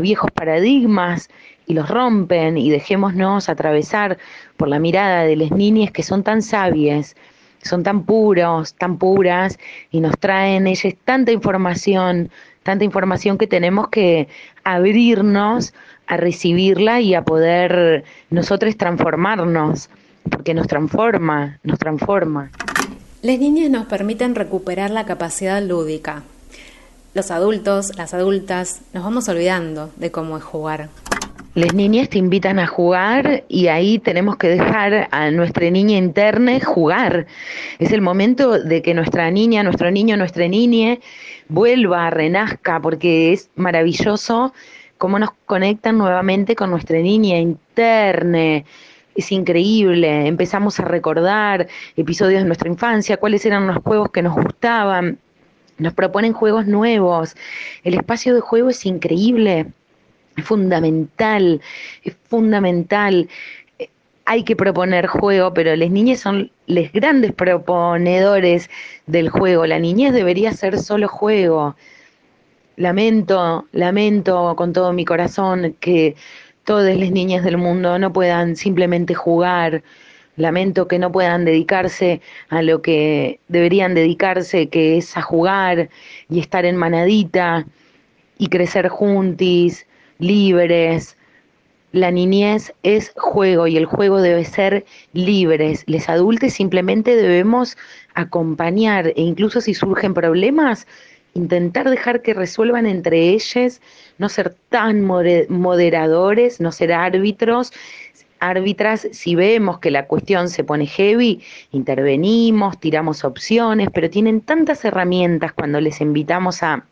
viejos 0.01 0.31
paradigmas 0.31 1.31
y 1.67 1.73
los 1.73 1.89
rompen 1.89 2.59
y 2.59 2.71
dejémonos 2.71 3.49
atravesar 3.49 4.19
por 4.59 4.69
la 4.69 4.79
mirada 4.79 5.25
de 5.25 5.37
las 5.37 5.51
niñas 5.51 5.91
que 5.91 6.03
son 6.03 6.23
tan 6.23 6.43
sabias, 6.43 7.17
son 7.63 7.83
tan 7.83 8.05
puros, 8.05 8.75
tan 8.75 8.99
puras 8.99 9.59
y 9.91 10.01
nos 10.01 10.19
traen 10.19 10.67
ellas 10.67 10.95
tanta 11.05 11.33
información, 11.33 12.31
tanta 12.63 12.85
información 12.85 13.39
que 13.39 13.47
tenemos 13.47 13.89
que 13.89 14.29
abrirnos 14.65 15.75
a 16.07 16.17
recibirla 16.17 17.01
y 17.01 17.15
a 17.15 17.23
poder 17.23 18.05
nosotros 18.31 18.77
transformarnos, 18.77 19.89
porque 20.31 20.55
nos 20.55 20.67
transforma, 20.67 21.59
nos 21.63 21.79
transforma. 21.79 22.51
Las 23.23 23.39
niñas 23.39 23.71
nos 23.71 23.87
permiten 23.87 24.35
recuperar 24.35 24.91
la 24.91 25.07
capacidad 25.07 25.63
lúdica, 25.63 26.23
los 27.15 27.31
adultos, 27.31 27.97
las 27.97 28.15
adultas, 28.15 28.83
nos 28.93 29.05
vamos 29.05 29.29
olvidando 29.29 29.91
de 29.97 30.11
cómo 30.11 30.37
es 30.37 30.43
jugar. 30.43 30.89
Las 31.55 31.75
niñas 31.75 32.09
te 32.09 32.17
invitan 32.17 32.59
a 32.59 32.67
jugar 32.67 33.45
y 33.47 33.67
ahí 33.67 33.99
tenemos 33.99 34.37
que 34.37 34.49
dejar 34.49 35.09
a 35.11 35.31
nuestra 35.31 35.69
niña 35.69 35.99
interna 35.99 36.59
jugar. 36.61 37.27
Es 37.79 37.93
el 37.93 38.01
momento 38.01 38.59
de 38.59 38.81
que 38.81 38.95
nuestra 38.95 39.31
niña, 39.31 39.63
nuestro 39.63 39.91
niño, 39.91 40.17
nuestra 40.17 40.49
niña 40.49 40.97
vuelva, 41.53 42.11
renazca, 42.11 42.81
porque 42.81 43.33
es 43.33 43.51
maravilloso 43.55 44.53
cómo 44.99 45.19
nos 45.19 45.31
conectan 45.47 45.99
nuevamente 45.99 46.57
con 46.57 46.71
nuestra 46.71 46.99
niña 46.99 47.39
interna. 47.39 48.65
Es 49.15 49.31
increíble, 49.31 50.27
empezamos 50.27 50.81
a 50.81 50.85
recordar 50.85 51.69
episodios 51.97 52.43
de 52.43 52.47
nuestra 52.47 52.69
infancia, 52.69 53.19
cuáles 53.19 53.45
eran 53.45 53.67
los 53.67 53.77
juegos 53.79 54.11
que 54.11 54.23
nos 54.23 54.35
gustaban, 54.35 55.19
nos 55.77 55.93
proponen 55.93 56.33
juegos 56.33 56.67
nuevos, 56.67 57.37
el 57.83 57.95
espacio 57.95 58.35
de 58.35 58.41
juego 58.41 58.71
es 58.71 58.87
increíble, 58.87 59.67
es 60.37 60.45
fundamental, 60.45 61.61
es 62.05 62.17
fundamental. 62.29 63.29
Hay 64.25 64.45
que 64.45 64.55
proponer 64.55 65.07
juego, 65.07 65.53
pero 65.53 65.75
las 65.75 65.91
niñas 65.91 66.21
son 66.21 66.51
los 66.67 66.93
grandes 66.93 67.33
proponedores 67.33 68.71
del 69.07 69.29
juego. 69.29 69.67
La 69.67 69.79
niñez 69.79 70.13
debería 70.13 70.53
ser 70.53 70.79
solo 70.79 71.09
juego. 71.09 71.77
Lamento, 72.77 73.67
lamento 73.73 74.55
con 74.57 74.73
todo 74.73 74.93
mi 74.93 75.05
corazón 75.05 75.77
que 75.81 76.15
todas 76.65 76.97
las 76.97 77.11
niñas 77.11 77.45
del 77.45 77.59
mundo 77.59 77.99
no 77.99 78.13
puedan 78.13 78.57
simplemente 78.57 79.15
jugar. 79.15 79.83
Lamento 80.37 80.89
que 80.89 80.99
no 80.99 81.13
puedan 81.13 81.45
dedicarse 81.45 82.21
a 82.49 82.63
lo 82.63 82.81
que 82.81 83.41
deberían 83.49 83.95
dedicarse, 83.95 84.69
que 84.69 84.97
es 84.99 85.17
a 85.17 85.23
jugar 85.23 85.91
y 86.31 86.39
estar 86.41 86.65
en 86.65 86.77
manadita 86.77 87.67
y 88.39 88.49
crecer 88.49 88.89
juntis 88.89 89.87
libres. 90.19 91.17
La 91.93 92.11
niñez 92.11 92.73
es 92.83 93.13
juego 93.17 93.67
y 93.67 93.77
el 93.77 93.85
juego 93.85 94.23
debe 94.23 94.45
ser 94.47 94.87
libres. 95.13 95.85
Les 95.87 96.09
adultos 96.09 96.55
simplemente 96.55 97.15
debemos 97.15 97.77
acompañar 98.15 99.09
e 99.09 99.21
incluso 99.21 99.61
si 99.61 99.75
surgen 99.75 100.15
problemas, 100.15 100.87
intentar 101.35 101.91
dejar 101.91 102.23
que 102.23 102.33
resuelvan 102.33 102.87
entre 102.87 103.29
ellos, 103.29 103.83
no 104.17 104.31
ser 104.31 104.55
tan 104.71 105.03
moderadores, 105.03 106.61
no 106.61 106.73
ser 106.73 106.95
árbitros, 106.95 107.73
árbitras, 108.41 109.07
si 109.13 109.35
vemos 109.35 109.79
que 109.79 109.91
la 109.91 110.07
cuestión 110.07 110.49
se 110.49 110.65
pone 110.65 110.87
heavy, 110.87 111.43
intervenimos, 111.73 112.81
tiramos 112.81 113.23
opciones, 113.23 113.89
pero 113.93 114.09
tienen 114.09 114.41
tantas 114.41 114.85
herramientas 114.85 115.53
cuando 115.53 115.81
les 115.81 116.01
invitamos 116.01 116.63
a, 116.63 116.85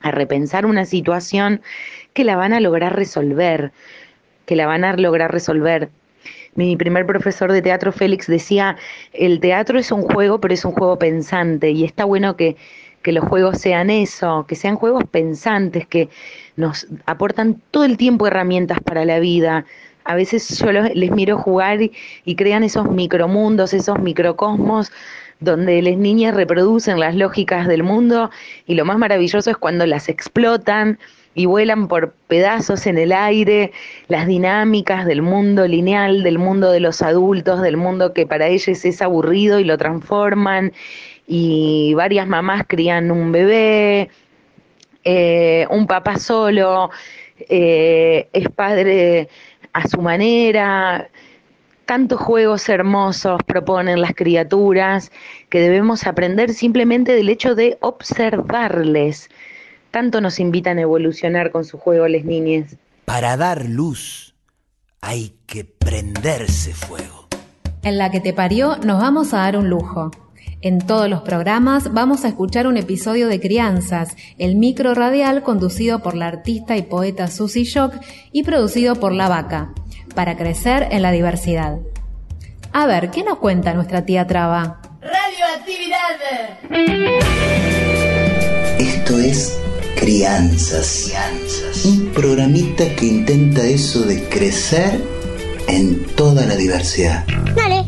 a 0.00 0.10
repensar 0.10 0.66
una 0.66 0.84
situación 0.84 1.62
que 2.12 2.24
la 2.24 2.36
van 2.36 2.52
a 2.52 2.60
lograr 2.60 2.94
resolver, 2.94 3.72
que 4.46 4.56
la 4.56 4.66
van 4.66 4.84
a 4.84 4.96
lograr 4.96 5.32
resolver. 5.32 5.90
Mi 6.54 6.76
primer 6.76 7.06
profesor 7.06 7.50
de 7.50 7.62
teatro, 7.62 7.92
Félix, 7.92 8.26
decía, 8.26 8.76
el 9.12 9.40
teatro 9.40 9.78
es 9.78 9.90
un 9.90 10.02
juego, 10.02 10.40
pero 10.40 10.52
es 10.52 10.64
un 10.64 10.72
juego 10.72 10.98
pensante 10.98 11.70
y 11.70 11.84
está 11.84 12.04
bueno 12.04 12.36
que, 12.36 12.56
que 13.02 13.12
los 13.12 13.24
juegos 13.24 13.58
sean 13.58 13.88
eso, 13.90 14.44
que 14.46 14.54
sean 14.54 14.76
juegos 14.76 15.04
pensantes, 15.10 15.86
que 15.86 16.08
nos 16.56 16.86
aportan 17.06 17.60
todo 17.70 17.84
el 17.84 17.96
tiempo 17.96 18.26
herramientas 18.26 18.80
para 18.80 19.04
la 19.04 19.18
vida. 19.18 19.64
A 20.04 20.14
veces 20.14 20.58
yo 20.58 20.72
les 20.72 21.10
miro 21.10 21.38
jugar 21.38 21.80
y, 21.80 21.92
y 22.24 22.36
crean 22.36 22.64
esos 22.64 22.90
micromundos, 22.90 23.72
esos 23.72 23.98
microcosmos 23.98 24.92
donde 25.42 25.82
las 25.82 25.96
niñas 25.96 26.34
reproducen 26.34 27.00
las 27.00 27.16
lógicas 27.16 27.66
del 27.66 27.82
mundo 27.82 28.30
y 28.66 28.74
lo 28.74 28.84
más 28.84 28.98
maravilloso 28.98 29.50
es 29.50 29.56
cuando 29.56 29.86
las 29.86 30.08
explotan 30.08 30.98
y 31.34 31.46
vuelan 31.46 31.88
por 31.88 32.12
pedazos 32.28 32.86
en 32.86 32.98
el 32.98 33.12
aire 33.12 33.72
las 34.08 34.26
dinámicas 34.26 35.06
del 35.06 35.22
mundo 35.22 35.66
lineal, 35.66 36.22
del 36.22 36.38
mundo 36.38 36.70
de 36.70 36.80
los 36.80 37.02
adultos, 37.02 37.62
del 37.62 37.76
mundo 37.76 38.12
que 38.12 38.26
para 38.26 38.48
ellos 38.48 38.84
es 38.84 39.02
aburrido 39.02 39.58
y 39.58 39.64
lo 39.64 39.78
transforman 39.78 40.72
y 41.26 41.94
varias 41.94 42.26
mamás 42.26 42.64
crían 42.66 43.10
un 43.10 43.32
bebé, 43.32 44.10
eh, 45.04 45.66
un 45.70 45.86
papá 45.86 46.18
solo, 46.18 46.90
eh, 47.38 48.28
es 48.32 48.48
padre 48.50 49.28
a 49.72 49.88
su 49.88 50.00
manera. 50.00 51.08
Tantos 51.86 52.20
juegos 52.20 52.68
hermosos 52.68 53.42
proponen 53.44 54.00
las 54.00 54.14
criaturas 54.14 55.10
que 55.48 55.60
debemos 55.60 56.06
aprender 56.06 56.50
simplemente 56.52 57.12
del 57.12 57.28
hecho 57.28 57.54
de 57.54 57.76
observarles 57.80 59.28
tanto 59.92 60.20
nos 60.20 60.40
invitan 60.40 60.78
a 60.78 60.82
evolucionar 60.82 61.52
con 61.52 61.64
su 61.64 61.78
juego 61.78 62.08
les 62.08 62.24
niñas. 62.24 62.74
Para 63.04 63.36
dar 63.36 63.66
luz 63.66 64.34
hay 65.00 65.36
que 65.46 65.64
prenderse 65.64 66.72
fuego. 66.72 67.28
En 67.82 67.98
la 67.98 68.10
que 68.10 68.20
te 68.20 68.32
parió 68.32 68.78
nos 68.78 69.00
vamos 69.00 69.34
a 69.34 69.38
dar 69.38 69.56
un 69.56 69.68
lujo. 69.68 70.10
En 70.62 70.78
todos 70.78 71.10
los 71.10 71.22
programas 71.22 71.92
vamos 71.92 72.24
a 72.24 72.28
escuchar 72.28 72.66
un 72.68 72.76
episodio 72.76 73.28
de 73.28 73.40
Crianzas, 73.40 74.16
el 74.38 74.54
micro 74.56 74.94
radial 74.94 75.42
conducido 75.42 75.98
por 75.98 76.14
la 76.14 76.28
artista 76.28 76.76
y 76.76 76.82
poeta 76.82 77.26
Susie 77.26 77.64
Shock 77.64 77.94
y 78.30 78.44
producido 78.44 78.94
por 78.94 79.12
La 79.12 79.28
Vaca, 79.28 79.74
para 80.14 80.36
crecer 80.36 80.86
en 80.90 81.02
la 81.02 81.10
diversidad. 81.10 81.80
A 82.72 82.86
ver, 82.86 83.10
¿qué 83.10 83.24
nos 83.24 83.38
cuenta 83.38 83.74
nuestra 83.74 84.04
tía 84.04 84.26
Traba? 84.26 84.80
Radioactividad. 85.02 86.20
Esto 88.78 89.18
es 89.18 89.60
Crianzas. 89.96 91.12
Un 91.84 92.08
programita 92.08 92.94
que 92.96 93.06
intenta 93.06 93.64
eso 93.64 94.02
de 94.02 94.28
crecer 94.28 95.00
en 95.68 96.04
toda 96.16 96.44
la 96.46 96.56
diversidad. 96.56 97.24
Dale. 97.54 97.84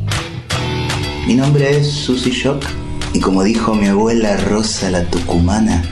Mi 1.27 1.35
nombre 1.35 1.79
es 1.79 1.89
Susy 1.89 2.31
Shock 2.31 2.65
y 3.13 3.21
como 3.21 3.43
dijo 3.43 3.75
mi 3.75 3.87
abuela 3.87 4.37
Rosa 4.37 4.91
la 4.91 5.05
Tucumana, 5.05 5.83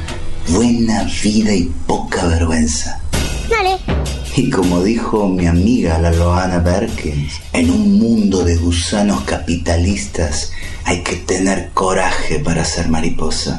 buena 0.48 1.05
vida 1.22 1.55
y 1.55 1.70
poca 1.87 2.27
vergüenza. 2.27 3.01
Dale. 3.48 3.79
Y 4.37 4.51
como 4.51 4.83
dijo 4.83 5.29
mi 5.29 5.46
amiga 5.46 5.98
la 5.98 6.11
Loana 6.11 6.62
Perkins, 6.62 7.35
en 7.53 7.70
un 7.70 7.98
mundo 7.98 8.44
de 8.44 8.57
gusanos 8.57 9.22
capitalistas 9.22 10.53
hay 10.85 11.03
que 11.03 11.16
tener 11.16 11.70
coraje 11.75 12.38
para 12.38 12.64
ser 12.64 12.89
mariposa. 12.89 13.59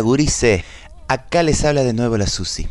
Gurice. 0.00 0.64
Acá 1.08 1.42
les 1.42 1.64
habla 1.64 1.82
de 1.82 1.92
nuevo 1.92 2.16
la 2.16 2.26
Susi. 2.26 2.68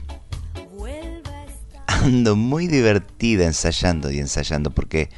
Ando 1.88 2.36
muy 2.36 2.68
divertida 2.68 3.46
ensayando 3.46 4.10
y 4.12 4.20
ensayando 4.20 4.72
porque 4.72 5.10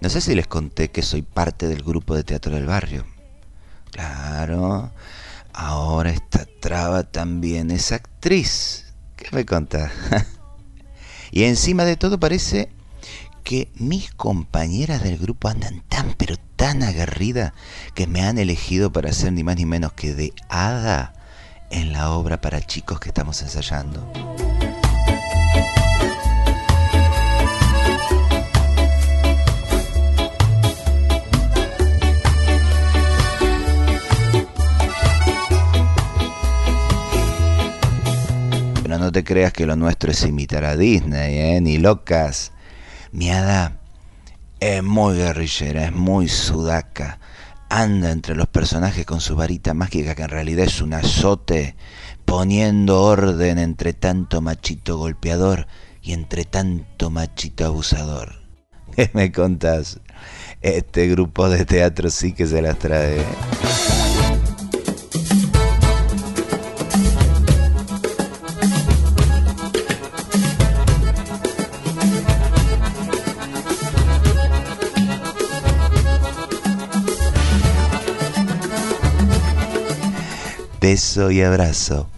no 0.00 0.08
sé 0.08 0.20
si 0.20 0.34
les 0.34 0.46
conté 0.46 0.90
que 0.90 1.02
soy 1.02 1.22
parte 1.22 1.68
del 1.68 1.82
grupo 1.82 2.14
de 2.14 2.24
teatro 2.24 2.54
del 2.54 2.66
barrio. 2.66 3.04
Claro, 3.90 4.90
ahora 5.52 6.10
esta 6.10 6.46
traba 6.60 7.02
también 7.02 7.70
es 7.70 7.92
actriz. 7.92 8.94
¿Qué 9.16 9.28
me 9.32 9.44
contás? 9.44 9.92
y 11.32 11.44
encima 11.44 11.84
de 11.84 11.96
todo 11.96 12.18
parece 12.18 12.70
que 13.44 13.70
mis 13.74 14.12
compañeras 14.12 15.02
del 15.02 15.18
grupo 15.18 15.48
andan 15.48 15.82
tan 15.88 16.14
pero 16.14 16.36
tan 16.56 16.82
aguerridas 16.82 17.52
que 17.94 18.06
me 18.06 18.22
han 18.22 18.38
elegido 18.38 18.92
para 18.92 19.12
ser 19.12 19.32
ni 19.32 19.44
más 19.44 19.56
ni 19.56 19.66
menos 19.66 19.92
que 19.92 20.14
de 20.14 20.32
hada 20.48 21.12
en 21.72 21.92
la 21.92 22.10
obra 22.12 22.40
para 22.40 22.60
chicos 22.60 23.00
que 23.00 23.08
estamos 23.08 23.40
ensayando. 23.42 24.06
Pero 38.82 38.98
no 38.98 39.10
te 39.10 39.24
creas 39.24 39.52
que 39.52 39.66
lo 39.66 39.74
nuestro 39.74 40.12
es 40.12 40.22
imitar 40.24 40.64
a 40.64 40.76
Disney, 40.76 41.38
¿eh? 41.38 41.60
ni 41.60 41.78
locas. 41.78 42.52
Miada 43.10 43.78
Es 44.60 44.82
muy 44.82 45.16
guerrillera, 45.16 45.86
es 45.86 45.92
muy 45.92 46.28
sudaca. 46.28 47.18
Anda 47.74 48.10
entre 48.10 48.34
los 48.34 48.48
personajes 48.48 49.06
con 49.06 49.22
su 49.22 49.34
varita 49.34 49.72
mágica 49.72 50.14
que 50.14 50.24
en 50.24 50.28
realidad 50.28 50.66
es 50.66 50.82
un 50.82 50.92
azote, 50.92 51.74
poniendo 52.26 53.02
orden 53.02 53.58
entre 53.58 53.94
tanto 53.94 54.42
machito 54.42 54.98
golpeador 54.98 55.66
y 56.02 56.12
entre 56.12 56.44
tanto 56.44 57.08
machito 57.08 57.64
abusador. 57.64 58.42
¿Qué 58.94 59.10
me 59.14 59.32
contás? 59.32 60.00
Este 60.60 61.08
grupo 61.08 61.48
de 61.48 61.64
teatro 61.64 62.10
sí 62.10 62.34
que 62.34 62.46
se 62.46 62.60
las 62.60 62.78
trae. 62.78 63.24
Beso 80.82 81.30
y 81.30 81.40
abrazo 81.40 82.08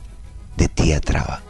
de 0.56 0.68
tía 0.68 0.98
Traba. 0.98 1.42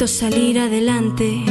Salir 0.03 0.59
adelante, 0.59 1.43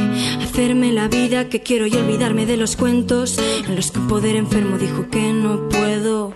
hacerme 0.43 0.93
la 0.93 1.09
vida 1.09 1.49
que 1.49 1.63
quiero 1.63 1.87
y 1.87 1.95
olvidarme 1.95 2.47
de 2.47 2.57
los 2.57 2.77
cuentos 2.77 3.39
en 3.39 3.75
los 3.75 3.91
que 3.91 3.99
un 3.99 4.07
poder 4.07 4.37
enfermo 4.37 4.77
dijo 4.77 5.09
que 5.11 5.33
no 5.33 5.69
puedo. 5.69 6.35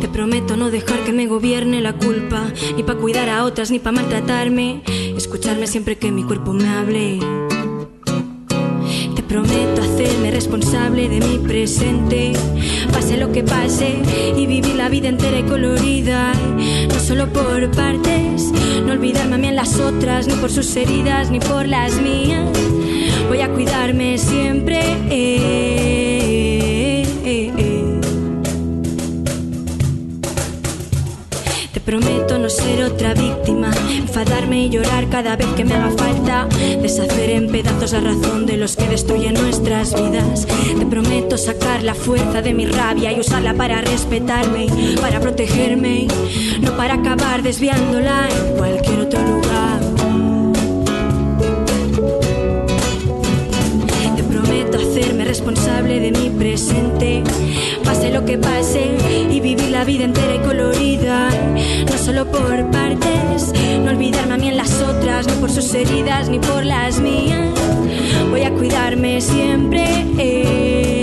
Te 0.00 0.08
prometo 0.08 0.56
no 0.56 0.70
dejar 0.70 1.04
que 1.04 1.12
me 1.12 1.26
gobierne 1.26 1.80
la 1.80 1.92
culpa, 1.92 2.50
ni 2.76 2.82
para 2.82 2.98
cuidar 2.98 3.28
a 3.28 3.44
otras, 3.44 3.70
ni 3.70 3.78
para 3.78 4.00
maltratarme, 4.00 4.82
escucharme 5.16 5.66
siempre 5.66 5.98
que 5.98 6.10
mi 6.10 6.24
cuerpo 6.24 6.52
me 6.52 6.68
hable. 6.68 7.47
Prometo 9.28 9.82
hacerme 9.82 10.30
responsable 10.30 11.08
de 11.08 11.20
mi 11.20 11.38
presente, 11.38 12.32
pase 12.92 13.18
lo 13.18 13.30
que 13.30 13.42
pase, 13.42 13.96
y 14.36 14.46
vivir 14.46 14.74
la 14.74 14.88
vida 14.88 15.08
entera 15.08 15.38
y 15.38 15.42
colorida, 15.42 16.32
no 16.88 16.98
solo 16.98 17.30
por 17.32 17.70
partes, 17.72 18.50
no 18.86 18.92
olvidarme 18.92 19.34
a 19.34 19.38
mí 19.38 19.48
en 19.48 19.56
las 19.56 19.78
otras, 19.78 20.26
ni 20.26 20.34
por 20.34 20.50
sus 20.50 20.74
heridas, 20.76 21.30
ni 21.30 21.40
por 21.40 21.68
las 21.68 22.00
mías. 22.00 22.48
Voy 23.28 23.42
a 23.42 23.50
cuidarme 23.50 24.16
siempre. 24.16 24.80
eh, 25.10 25.97
prometo 31.88 32.38
no 32.38 32.50
ser 32.50 32.84
otra 32.84 33.14
víctima, 33.14 33.70
enfadarme 33.90 34.66
y 34.66 34.68
llorar 34.68 35.08
cada 35.08 35.36
vez 35.36 35.46
que 35.56 35.64
me 35.64 35.72
haga 35.72 35.90
falta, 35.96 36.46
deshacer 36.82 37.30
en 37.30 37.50
pedazos 37.50 37.92
la 37.94 38.00
razón 38.00 38.44
de 38.44 38.58
los 38.58 38.76
que 38.76 38.86
destruyen 38.86 39.32
nuestras 39.32 39.94
vidas. 39.94 40.46
Te 40.78 40.84
prometo 40.84 41.38
sacar 41.38 41.82
la 41.82 41.94
fuerza 41.94 42.42
de 42.42 42.52
mi 42.52 42.66
rabia 42.66 43.10
y 43.10 43.20
usarla 43.20 43.54
para 43.54 43.80
respetarme, 43.80 44.66
para 45.00 45.18
protegerme, 45.18 46.08
no 46.60 46.76
para 46.76 46.96
acabar 46.96 47.42
desviándola 47.42 48.28
en 48.28 48.58
cualquier 48.58 49.00
otro 49.00 49.22
lugar. 49.22 49.87
Responsable 55.78 56.00
de 56.00 56.12
mi 56.12 56.30
presente, 56.30 57.22
pase 57.84 58.10
lo 58.10 58.24
que 58.24 58.36
pase, 58.38 58.96
y 59.30 59.40
vivir 59.40 59.70
la 59.70 59.84
vida 59.84 60.04
entera 60.04 60.34
y 60.34 60.38
colorida, 60.38 61.30
no 61.86 61.98
solo 61.98 62.26
por 62.26 62.70
partes, 62.70 63.52
no 63.84 63.90
olvidarme 63.90 64.34
a 64.34 64.38
mí 64.38 64.48
en 64.48 64.56
las 64.56 64.80
otras, 64.82 65.26
ni 65.26 65.32
por 65.34 65.50
sus 65.50 65.72
heridas, 65.74 66.28
ni 66.28 66.38
por 66.38 66.64
las 66.64 66.98
mías. 67.00 67.50
Voy 68.30 68.42
a 68.42 68.50
cuidarme 68.50 69.20
siempre. 69.20 70.97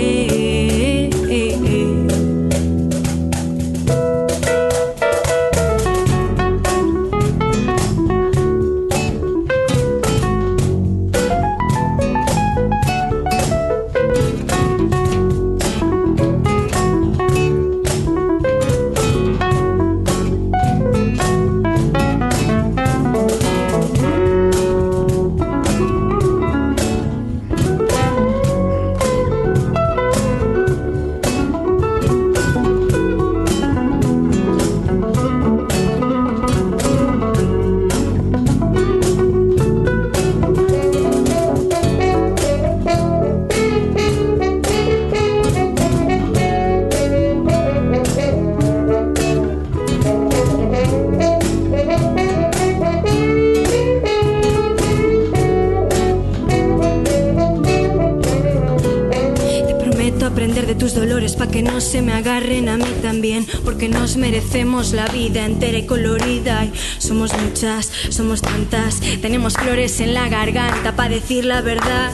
Merecemos 64.16 64.92
la 64.92 65.06
vida 65.08 65.44
entera 65.44 65.78
y 65.78 65.86
colorida. 65.86 66.64
Y 66.64 66.72
somos 66.98 67.32
muchas, 67.38 67.90
somos 68.10 68.42
tantas, 68.42 69.00
tenemos 69.20 69.54
flores 69.54 70.00
en 70.00 70.14
la 70.14 70.28
garganta 70.28 70.96
para 70.96 71.10
decir 71.10 71.44
la 71.44 71.60
verdad. 71.60 72.12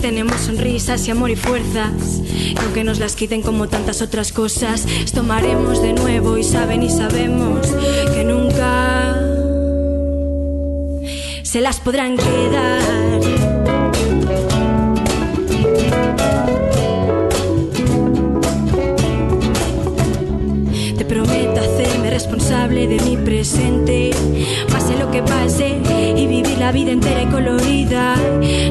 Tenemos 0.00 0.40
sonrisas 0.40 1.06
y 1.08 1.10
amor 1.10 1.30
y 1.30 1.36
fuerzas, 1.36 1.92
aunque 2.60 2.84
nos 2.84 2.98
las 2.98 3.16
quiten 3.16 3.42
como 3.42 3.68
tantas 3.68 4.02
otras 4.02 4.32
cosas, 4.32 4.86
tomaremos 5.14 5.82
de 5.82 5.92
nuevo 5.92 6.38
y 6.38 6.44
saben 6.44 6.82
y 6.82 6.90
sabemos 6.90 7.66
que 8.14 8.24
nunca 8.24 9.18
se 11.42 11.60
las 11.60 11.80
podrán 11.80 12.16
quedar. 12.16 13.01
De 22.72 22.98
mi 23.04 23.16
presente, 23.18 24.10
pase 24.70 24.96
lo 24.98 25.10
que 25.10 25.22
pase, 25.22 25.78
y 26.16 26.26
vivir 26.26 26.56
la 26.58 26.72
vida 26.72 26.90
entera 26.90 27.22
y 27.22 27.26
colorida, 27.26 28.16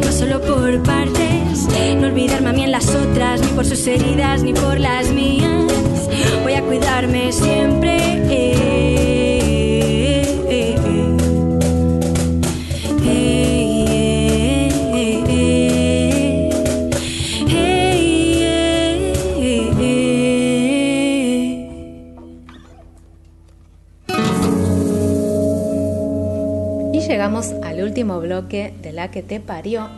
no 0.04 0.12
solo 0.12 0.41
por 0.41 0.82
partes, 0.82 1.68
no 1.99 2.08
olvidarme 2.08 2.49
a 2.49 2.54
mí 2.54 2.64
en 2.64 2.72
las 2.72 2.89
otras, 2.95 3.41
ni 3.41 3.47
por 3.49 3.66
sus 3.66 3.86
heridas, 3.86 4.41
ni 4.41 4.54
por 4.54 4.80
las 4.80 5.12
mías. 5.12 5.72
Voy 6.43 6.54
a 6.54 6.64
cuidarme 6.64 7.32
siempre. 7.32 8.51
Último 27.92 28.22
bloque 28.22 28.74
de 28.82 28.94
La 28.94 29.12
que 29.12 29.22
te 29.22 29.42
parió 29.42 29.89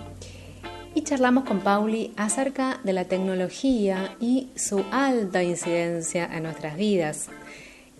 y 0.95 1.03
charlamos 1.03 1.43
con 1.43 1.59
Pauli 1.59 2.11
acerca 2.17 2.79
de 2.83 2.91
la 2.91 3.05
tecnología 3.05 4.15
y 4.19 4.47
su 4.55 4.83
alta 4.91 5.43
incidencia 5.43 6.27
en 6.33 6.41
nuestras 6.41 6.75
vidas. 6.75 7.29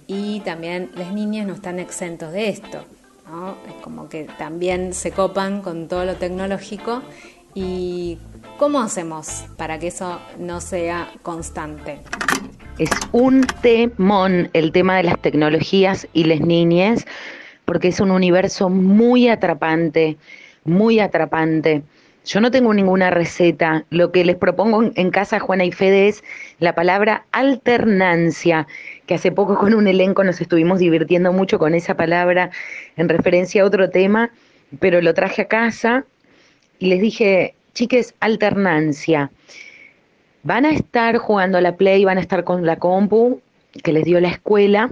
Y 0.07 0.39
también 0.39 0.89
las 0.95 1.13
niñas 1.13 1.45
no 1.45 1.53
están 1.53 1.77
exentos 1.77 2.31
de 2.31 2.49
esto. 2.49 2.83
Es 3.67 3.83
como 3.83 4.09
que 4.09 4.23
también 4.39 4.95
se 4.95 5.11
copan 5.11 5.61
con 5.61 5.87
todo 5.87 6.05
lo 6.05 6.15
tecnológico 6.15 7.03
y 7.53 8.17
¿cómo 8.57 8.81
hacemos 8.81 9.45
para 9.57 9.77
que 9.77 9.89
eso 9.89 10.19
no 10.39 10.59
sea 10.59 11.11
constante? 11.21 11.99
Es 12.79 12.89
un 13.11 13.45
temón 13.61 14.49
el 14.53 14.71
tema 14.71 14.97
de 14.97 15.03
las 15.03 15.21
tecnologías 15.21 16.07
y 16.13 16.23
las 16.23 16.39
niñas, 16.39 17.05
porque 17.65 17.89
es 17.89 17.99
un 17.99 18.11
universo 18.11 18.69
muy 18.69 19.27
atrapante, 19.27 20.17
muy 20.65 20.99
atrapante. 20.99 21.83
Yo 22.25 22.39
no 22.39 22.51
tengo 22.51 22.73
ninguna 22.73 23.09
receta. 23.09 23.85
Lo 23.89 24.11
que 24.11 24.23
les 24.23 24.37
propongo 24.37 24.91
en 24.95 25.11
casa, 25.11 25.39
Juana 25.39 25.65
y 25.65 25.71
Fede, 25.71 26.07
es 26.07 26.23
la 26.59 26.73
palabra 26.73 27.25
alternancia, 27.31 28.65
que 29.05 29.15
hace 29.15 29.31
poco 29.31 29.57
con 29.57 29.73
un 29.73 29.87
elenco 29.87 30.23
nos 30.23 30.39
estuvimos 30.39 30.79
divirtiendo 30.79 31.33
mucho 31.33 31.59
con 31.59 31.75
esa 31.75 31.95
palabra 31.95 32.51
en 32.95 33.09
referencia 33.09 33.63
a 33.63 33.65
otro 33.65 33.89
tema, 33.89 34.31
pero 34.79 35.01
lo 35.01 35.13
traje 35.13 35.43
a 35.43 35.47
casa 35.47 36.05
y 36.79 36.87
les 36.87 37.01
dije, 37.01 37.55
chiques, 37.73 38.15
alternancia. 38.21 39.29
Van 40.43 40.65
a 40.65 40.71
estar 40.71 41.17
jugando 41.17 41.57
a 41.57 41.61
la 41.61 41.75
Play, 41.75 42.05
van 42.05 42.17
a 42.17 42.21
estar 42.21 42.45
con 42.45 42.65
la 42.65 42.77
compu 42.77 43.41
que 43.83 43.91
les 43.91 44.05
dio 44.05 44.19
la 44.19 44.29
escuela, 44.29 44.89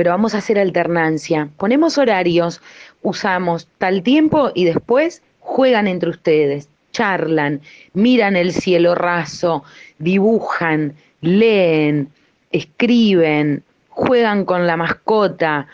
pero 0.00 0.12
vamos 0.12 0.34
a 0.34 0.38
hacer 0.38 0.58
alternancia. 0.58 1.50
Ponemos 1.58 1.98
horarios, 1.98 2.62
usamos 3.02 3.68
tal 3.76 4.02
tiempo 4.02 4.50
y 4.54 4.64
después 4.64 5.20
juegan 5.40 5.86
entre 5.86 6.08
ustedes, 6.08 6.70
charlan, 6.90 7.60
miran 7.92 8.34
el 8.34 8.52
cielo 8.54 8.94
raso, 8.94 9.62
dibujan, 9.98 10.94
leen, 11.20 12.08
escriben, 12.50 13.62
juegan 13.90 14.46
con 14.46 14.66
la 14.66 14.78
mascota, 14.78 15.66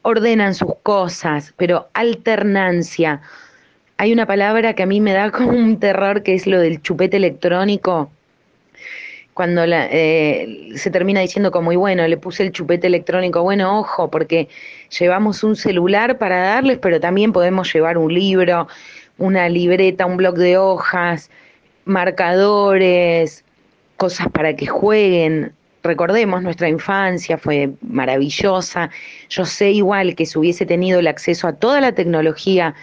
ordenan 0.00 0.54
sus 0.54 0.76
cosas, 0.82 1.52
pero 1.58 1.88
alternancia. 1.92 3.20
Hay 3.98 4.14
una 4.14 4.24
palabra 4.24 4.72
que 4.72 4.84
a 4.84 4.86
mí 4.86 5.02
me 5.02 5.12
da 5.12 5.30
como 5.30 5.50
un 5.50 5.78
terror 5.78 6.22
que 6.22 6.34
es 6.34 6.46
lo 6.46 6.58
del 6.58 6.80
chupete 6.80 7.18
electrónico 7.18 8.10
cuando 9.34 9.64
eh, 9.66 10.70
se 10.76 10.90
termina 10.90 11.20
diciendo 11.20 11.50
como, 11.50 11.72
y 11.72 11.76
bueno, 11.76 12.06
le 12.06 12.16
puse 12.16 12.44
el 12.44 12.52
chupete 12.52 12.86
electrónico, 12.86 13.42
bueno, 13.42 13.80
ojo, 13.80 14.08
porque 14.08 14.48
llevamos 14.96 15.42
un 15.42 15.56
celular 15.56 16.18
para 16.18 16.38
darles, 16.38 16.78
pero 16.78 17.00
también 17.00 17.32
podemos 17.32 17.72
llevar 17.72 17.98
un 17.98 18.14
libro, 18.14 18.68
una 19.18 19.48
libreta, 19.48 20.06
un 20.06 20.16
bloc 20.16 20.36
de 20.36 20.56
hojas, 20.56 21.30
marcadores, 21.84 23.44
cosas 23.96 24.28
para 24.28 24.54
que 24.54 24.66
jueguen. 24.66 25.52
Recordemos, 25.82 26.42
nuestra 26.42 26.68
infancia 26.68 27.36
fue 27.36 27.72
maravillosa. 27.82 28.88
Yo 29.28 29.44
sé 29.44 29.72
igual 29.72 30.14
que 30.14 30.26
si 30.26 30.38
hubiese 30.38 30.64
tenido 30.64 31.00
el 31.00 31.08
acceso 31.08 31.48
a 31.48 31.54
toda 31.54 31.80
la 31.80 31.92
tecnología 31.92 32.74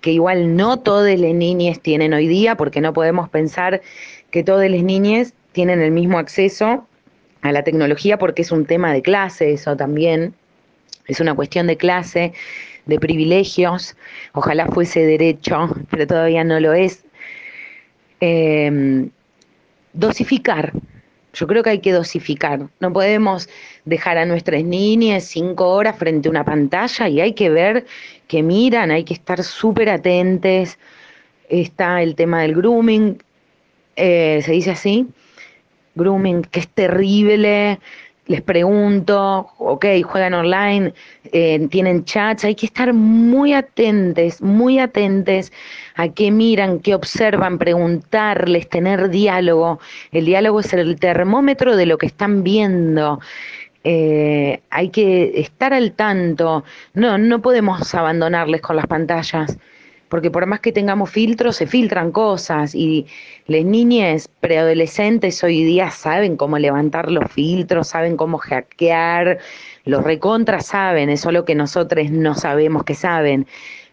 que 0.00 0.10
igual 0.10 0.56
no 0.56 0.78
todas 0.80 1.18
las 1.18 1.34
niñas 1.34 1.80
tienen 1.80 2.12
hoy 2.14 2.26
día, 2.26 2.56
porque 2.56 2.80
no 2.80 2.92
podemos 2.92 3.28
pensar 3.28 3.80
que 4.30 4.42
todas 4.42 4.70
las 4.70 4.82
niñas 4.82 5.34
tienen 5.52 5.80
el 5.80 5.90
mismo 5.90 6.18
acceso 6.18 6.86
a 7.42 7.52
la 7.52 7.62
tecnología 7.62 8.18
porque 8.18 8.42
es 8.42 8.52
un 8.52 8.66
tema 8.66 8.92
de 8.92 9.02
clase 9.02 9.52
eso 9.52 9.76
también, 9.76 10.34
es 11.06 11.20
una 11.20 11.34
cuestión 11.34 11.66
de 11.66 11.76
clase, 11.76 12.32
de 12.86 12.98
privilegios, 12.98 13.96
ojalá 14.32 14.66
fuese 14.66 15.04
derecho, 15.04 15.74
pero 15.90 16.06
todavía 16.06 16.44
no 16.44 16.60
lo 16.60 16.72
es. 16.72 17.04
Em, 18.20 19.10
dosificar, 19.92 20.72
yo 21.32 21.46
creo 21.46 21.62
que 21.62 21.70
hay 21.70 21.78
que 21.80 21.92
dosificar, 21.92 22.68
no 22.80 22.92
podemos 22.92 23.48
dejar 23.84 24.18
a 24.18 24.26
nuestras 24.26 24.62
niñas 24.64 25.24
cinco 25.24 25.68
horas 25.70 25.96
frente 25.98 26.28
a 26.28 26.30
una 26.30 26.44
pantalla 26.44 27.08
y 27.08 27.20
hay 27.20 27.32
que 27.32 27.50
ver 27.50 27.86
que 28.28 28.42
miran, 28.42 28.90
hay 28.90 29.04
que 29.04 29.14
estar 29.14 29.42
súper 29.42 29.88
atentes. 29.88 30.78
Está 31.48 32.02
el 32.02 32.14
tema 32.14 32.42
del 32.42 32.54
grooming, 32.54 33.20
eh, 33.96 34.40
se 34.44 34.52
dice 34.52 34.70
así, 34.70 35.08
grooming, 35.94 36.42
que 36.42 36.60
es 36.60 36.68
terrible. 36.68 37.78
Les 38.26 38.42
pregunto, 38.42 39.50
ok, 39.58 39.86
juegan 40.04 40.34
online, 40.34 40.94
eh, 41.32 41.66
tienen 41.68 42.04
chats, 42.04 42.44
hay 42.44 42.54
que 42.54 42.66
estar 42.66 42.92
muy 42.92 43.54
atentos, 43.54 44.40
muy 44.40 44.78
atentos 44.78 45.50
a 45.96 46.08
qué 46.10 46.30
miran, 46.30 46.78
qué 46.78 46.94
observan, 46.94 47.58
preguntarles, 47.58 48.68
tener 48.68 49.10
diálogo. 49.10 49.80
El 50.12 50.26
diálogo 50.26 50.60
es 50.60 50.72
el 50.74 51.00
termómetro 51.00 51.74
de 51.74 51.86
lo 51.86 51.98
que 51.98 52.06
están 52.06 52.44
viendo. 52.44 53.18
Eh, 53.82 54.60
hay 54.70 54.90
que 54.90 55.40
estar 55.40 55.72
al 55.72 55.92
tanto. 55.92 56.62
No, 56.94 57.18
no 57.18 57.42
podemos 57.42 57.92
abandonarles 57.96 58.60
con 58.60 58.76
las 58.76 58.86
pantallas 58.86 59.58
porque 60.10 60.30
por 60.30 60.44
más 60.44 60.60
que 60.60 60.72
tengamos 60.72 61.08
filtros, 61.08 61.56
se 61.56 61.66
filtran 61.66 62.10
cosas 62.10 62.74
y 62.74 63.06
las 63.46 63.64
niñas 63.64 64.28
preadolescentes 64.40 65.42
hoy 65.42 65.62
día 65.64 65.90
saben 65.90 66.36
cómo 66.36 66.58
levantar 66.58 67.10
los 67.10 67.30
filtros, 67.32 67.88
saben 67.88 68.16
cómo 68.16 68.36
hackear, 68.36 69.38
los 69.84 70.02
recontras 70.02 70.66
saben, 70.66 71.08
es 71.10 71.20
solo 71.20 71.44
que 71.44 71.54
nosotros 71.54 72.10
no 72.10 72.34
sabemos 72.34 72.82
que 72.82 72.96
saben, 72.96 73.46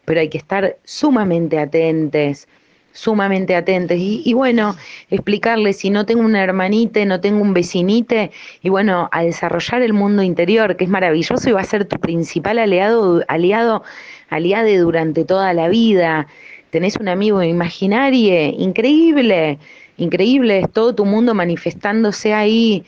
pero 0.05 0.20
hay 0.20 0.30
que 0.30 0.39
estar 0.39 0.76
sumamente 0.84 1.59
atentos 1.59 2.47
sumamente 2.97 3.55
atentos. 3.55 3.95
Y, 3.97 4.24
y, 4.26 4.34
bueno, 4.34 4.76
explicarles 5.11 5.78
si 5.78 5.91
no 5.91 6.05
tengo 6.05 6.22
una 6.22 6.43
hermanita, 6.43 7.05
no 7.05 7.22
tengo 7.22 7.41
un 7.41 7.53
vecinite, 7.53 8.32
y 8.63 8.70
bueno, 8.70 9.07
a 9.11 9.22
desarrollar 9.24 9.84
el 9.84 9.93
mundo 9.93 10.24
interior, 10.24 10.76
que 10.76 10.86
es 10.86 10.89
maravilloso 10.89 11.47
y 11.47 11.53
va 11.53 11.61
a 11.61 11.63
ser 11.63 11.86
tu 11.86 11.99
principal 11.99 12.57
aliado, 12.57 13.24
aliado 13.28 13.84
aliade 14.30 14.78
durante 14.78 15.25
toda 15.25 15.53
la 15.53 15.67
vida, 15.69 16.28
tenés 16.69 16.97
un 16.97 17.07
amigo 17.07 17.41
imaginario, 17.43 18.34
increíble, 18.57 19.59
increíble, 19.97 20.59
es 20.59 20.71
todo 20.71 20.93
tu 20.93 21.05
mundo 21.05 21.34
manifestándose 21.34 22.34
ahí, 22.34 22.86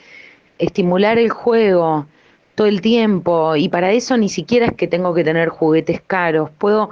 estimular 0.57 1.17
el 1.17 1.29
juego 1.29 2.05
todo 2.55 2.67
el 2.67 2.81
tiempo 2.81 3.55
y 3.55 3.69
para 3.69 3.93
eso 3.93 4.17
ni 4.17 4.27
siquiera 4.27 4.65
es 4.65 4.73
que 4.73 4.85
tengo 4.85 5.13
que 5.13 5.23
tener 5.23 5.47
juguetes 5.47 6.01
caros, 6.01 6.49
puedo 6.57 6.89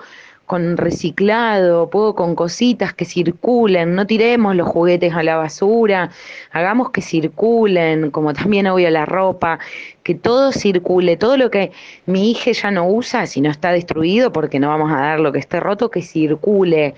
con 0.47 0.77
reciclado, 0.77 1.89
puedo 1.89 2.15
con 2.15 2.33
cositas 2.33 2.93
que 2.93 3.03
circulen, 3.03 3.95
no 3.95 4.07
tiremos 4.07 4.55
los 4.55 4.65
juguetes 4.65 5.13
a 5.13 5.21
la 5.21 5.35
basura, 5.35 6.09
hagamos 6.51 6.91
que 6.91 7.01
circulen, 7.01 8.11
como 8.11 8.33
también 8.33 8.65
obvio 8.67 8.89
la 8.89 9.05
ropa, 9.05 9.59
que 10.03 10.15
todo 10.15 10.53
circule, 10.53 11.17
todo 11.17 11.35
lo 11.35 11.51
que 11.51 11.73
mi 12.05 12.31
hija 12.31 12.53
ya 12.53 12.71
no 12.71 12.87
usa, 12.87 13.27
si 13.27 13.41
no 13.41 13.51
está 13.51 13.73
destruido, 13.73 14.31
porque 14.31 14.57
no 14.57 14.69
vamos 14.69 14.89
a 14.89 15.01
dar 15.01 15.19
lo 15.19 15.33
que 15.33 15.39
esté 15.39 15.59
roto, 15.59 15.91
que 15.91 16.01
circule, 16.01 16.95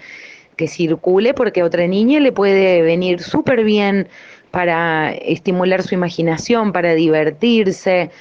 que 0.56 0.68
circule, 0.68 1.34
porque 1.34 1.62
a 1.62 1.66
otra 1.66 1.88
niña 1.88 2.20
le 2.20 2.32
puede 2.32 2.84
venir 2.84 3.20
súper 3.20 3.64
bien 3.64 4.08
para 4.52 5.12
estimular 5.12 5.82
su 5.82 5.96
imaginación, 5.96 6.72
para 6.72 6.94
divertirse. 6.94 8.12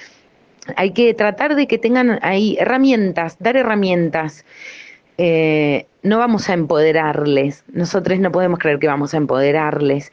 Hay 0.76 0.92
que 0.92 1.12
tratar 1.12 1.54
de 1.54 1.66
que 1.66 1.76
tengan 1.76 2.18
ahí 2.22 2.56
herramientas, 2.58 3.36
dar 3.38 3.58
herramientas 3.58 4.46
eh, 5.18 5.86
no 6.04 6.18
vamos 6.18 6.48
a 6.48 6.54
empoderarles, 6.54 7.64
nosotros 7.72 8.20
no 8.20 8.30
podemos 8.30 8.60
creer 8.60 8.78
que 8.78 8.86
vamos 8.86 9.14
a 9.14 9.16
empoderarles, 9.16 10.12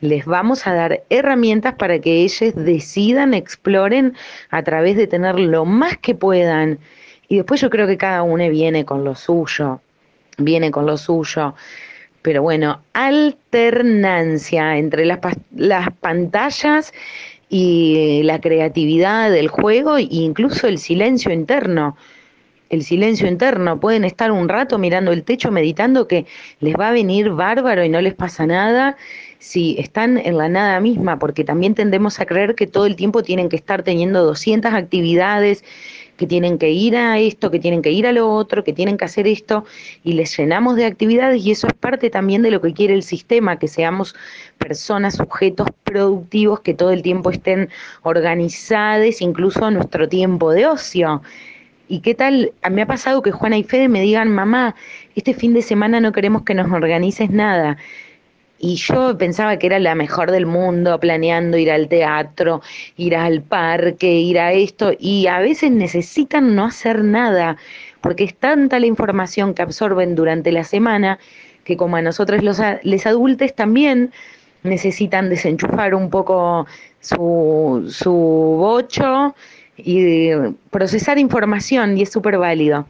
les 0.00 0.24
vamos 0.24 0.66
a 0.66 0.74
dar 0.74 1.04
herramientas 1.08 1.74
para 1.74 2.00
que 2.00 2.24
ellos 2.24 2.54
decidan, 2.56 3.32
exploren 3.32 4.14
a 4.50 4.62
través 4.62 4.96
de 4.96 5.06
tener 5.06 5.38
lo 5.38 5.64
más 5.64 5.98
que 5.98 6.14
puedan. 6.14 6.78
Y 7.28 7.36
después 7.36 7.60
yo 7.60 7.70
creo 7.70 7.86
que 7.86 7.96
cada 7.96 8.22
uno 8.22 8.48
viene 8.48 8.84
con 8.84 9.04
lo 9.04 9.14
suyo, 9.14 9.80
viene 10.38 10.70
con 10.70 10.86
lo 10.86 10.96
suyo. 10.96 11.54
Pero 12.22 12.42
bueno, 12.42 12.80
alternancia 12.92 14.78
entre 14.78 15.04
las, 15.04 15.20
las 15.54 15.90
pantallas 16.00 16.92
y 17.48 18.22
la 18.24 18.40
creatividad 18.40 19.30
del 19.30 19.48
juego 19.48 19.96
e 19.96 20.08
incluso 20.10 20.66
el 20.66 20.78
silencio 20.78 21.30
interno 21.30 21.96
el 22.70 22.84
silencio 22.84 23.26
interno, 23.26 23.78
pueden 23.78 24.04
estar 24.04 24.30
un 24.30 24.48
rato 24.48 24.78
mirando 24.78 25.12
el 25.12 25.24
techo, 25.24 25.50
meditando 25.50 26.06
que 26.06 26.24
les 26.60 26.74
va 26.74 26.88
a 26.88 26.92
venir 26.92 27.30
bárbaro 27.30 27.84
y 27.84 27.88
no 27.88 28.00
les 28.00 28.14
pasa 28.14 28.46
nada. 28.46 28.96
Si 29.40 29.76
están 29.78 30.18
en 30.18 30.38
la 30.38 30.48
nada 30.48 30.80
misma, 30.80 31.18
porque 31.18 31.44
también 31.44 31.74
tendemos 31.74 32.20
a 32.20 32.26
creer 32.26 32.54
que 32.54 32.66
todo 32.66 32.86
el 32.86 32.94
tiempo 32.94 33.22
tienen 33.22 33.48
que 33.48 33.56
estar 33.56 33.82
teniendo 33.82 34.24
200 34.24 34.72
actividades, 34.72 35.64
que 36.16 36.26
tienen 36.26 36.58
que 36.58 36.70
ir 36.70 36.96
a 36.96 37.18
esto, 37.18 37.50
que 37.50 37.58
tienen 37.58 37.80
que 37.80 37.90
ir 37.90 38.06
a 38.06 38.12
lo 38.12 38.30
otro, 38.30 38.62
que 38.62 38.74
tienen 38.74 38.98
que 38.98 39.06
hacer 39.06 39.26
esto, 39.26 39.64
y 40.04 40.12
les 40.12 40.36
llenamos 40.36 40.76
de 40.76 40.84
actividades 40.84 41.42
y 41.44 41.50
eso 41.50 41.66
es 41.66 41.72
parte 41.72 42.10
también 42.10 42.42
de 42.42 42.50
lo 42.50 42.60
que 42.60 42.74
quiere 42.74 42.92
el 42.92 43.02
sistema, 43.02 43.58
que 43.58 43.68
seamos 43.68 44.14
personas, 44.58 45.16
sujetos 45.16 45.68
productivos, 45.82 46.60
que 46.60 46.74
todo 46.74 46.90
el 46.90 47.00
tiempo 47.00 47.30
estén 47.30 47.70
organizados, 48.02 49.22
incluso 49.22 49.70
nuestro 49.70 50.08
tiempo 50.10 50.52
de 50.52 50.66
ocio 50.66 51.22
¿Y 51.90 52.02
qué 52.02 52.14
tal? 52.14 52.52
Me 52.70 52.82
ha 52.82 52.86
pasado 52.86 53.20
que 53.20 53.32
Juana 53.32 53.58
y 53.58 53.64
Fede 53.64 53.88
me 53.88 54.00
digan, 54.00 54.32
mamá, 54.32 54.76
este 55.16 55.34
fin 55.34 55.52
de 55.54 55.60
semana 55.60 55.98
no 55.98 56.12
queremos 56.12 56.42
que 56.44 56.54
nos 56.54 56.70
organices 56.70 57.30
nada. 57.30 57.78
Y 58.60 58.76
yo 58.76 59.18
pensaba 59.18 59.56
que 59.56 59.66
era 59.66 59.80
la 59.80 59.96
mejor 59.96 60.30
del 60.30 60.46
mundo, 60.46 61.00
planeando 61.00 61.58
ir 61.58 61.68
al 61.68 61.88
teatro, 61.88 62.62
ir 62.96 63.16
al 63.16 63.42
parque, 63.42 64.06
ir 64.06 64.38
a 64.38 64.52
esto, 64.52 64.92
y 65.00 65.26
a 65.26 65.40
veces 65.40 65.72
necesitan 65.72 66.54
no 66.54 66.66
hacer 66.66 67.02
nada, 67.02 67.56
porque 68.00 68.22
es 68.22 68.36
tanta 68.36 68.78
la 68.78 68.86
información 68.86 69.52
que 69.52 69.62
absorben 69.62 70.14
durante 70.14 70.52
la 70.52 70.62
semana 70.62 71.18
que 71.64 71.76
como 71.76 71.96
a 71.96 72.02
nosotros 72.02 72.44
los 72.44 72.60
les 72.84 73.04
adultos 73.04 73.52
también 73.56 74.12
necesitan 74.62 75.28
desenchufar 75.28 75.96
un 75.96 76.08
poco 76.08 76.68
su, 77.00 77.84
su 77.90 78.12
bocho 78.12 79.34
y 79.84 80.30
procesar 80.70 81.18
información 81.18 81.98
y 81.98 82.02
es 82.02 82.10
súper 82.10 82.38
válido. 82.38 82.86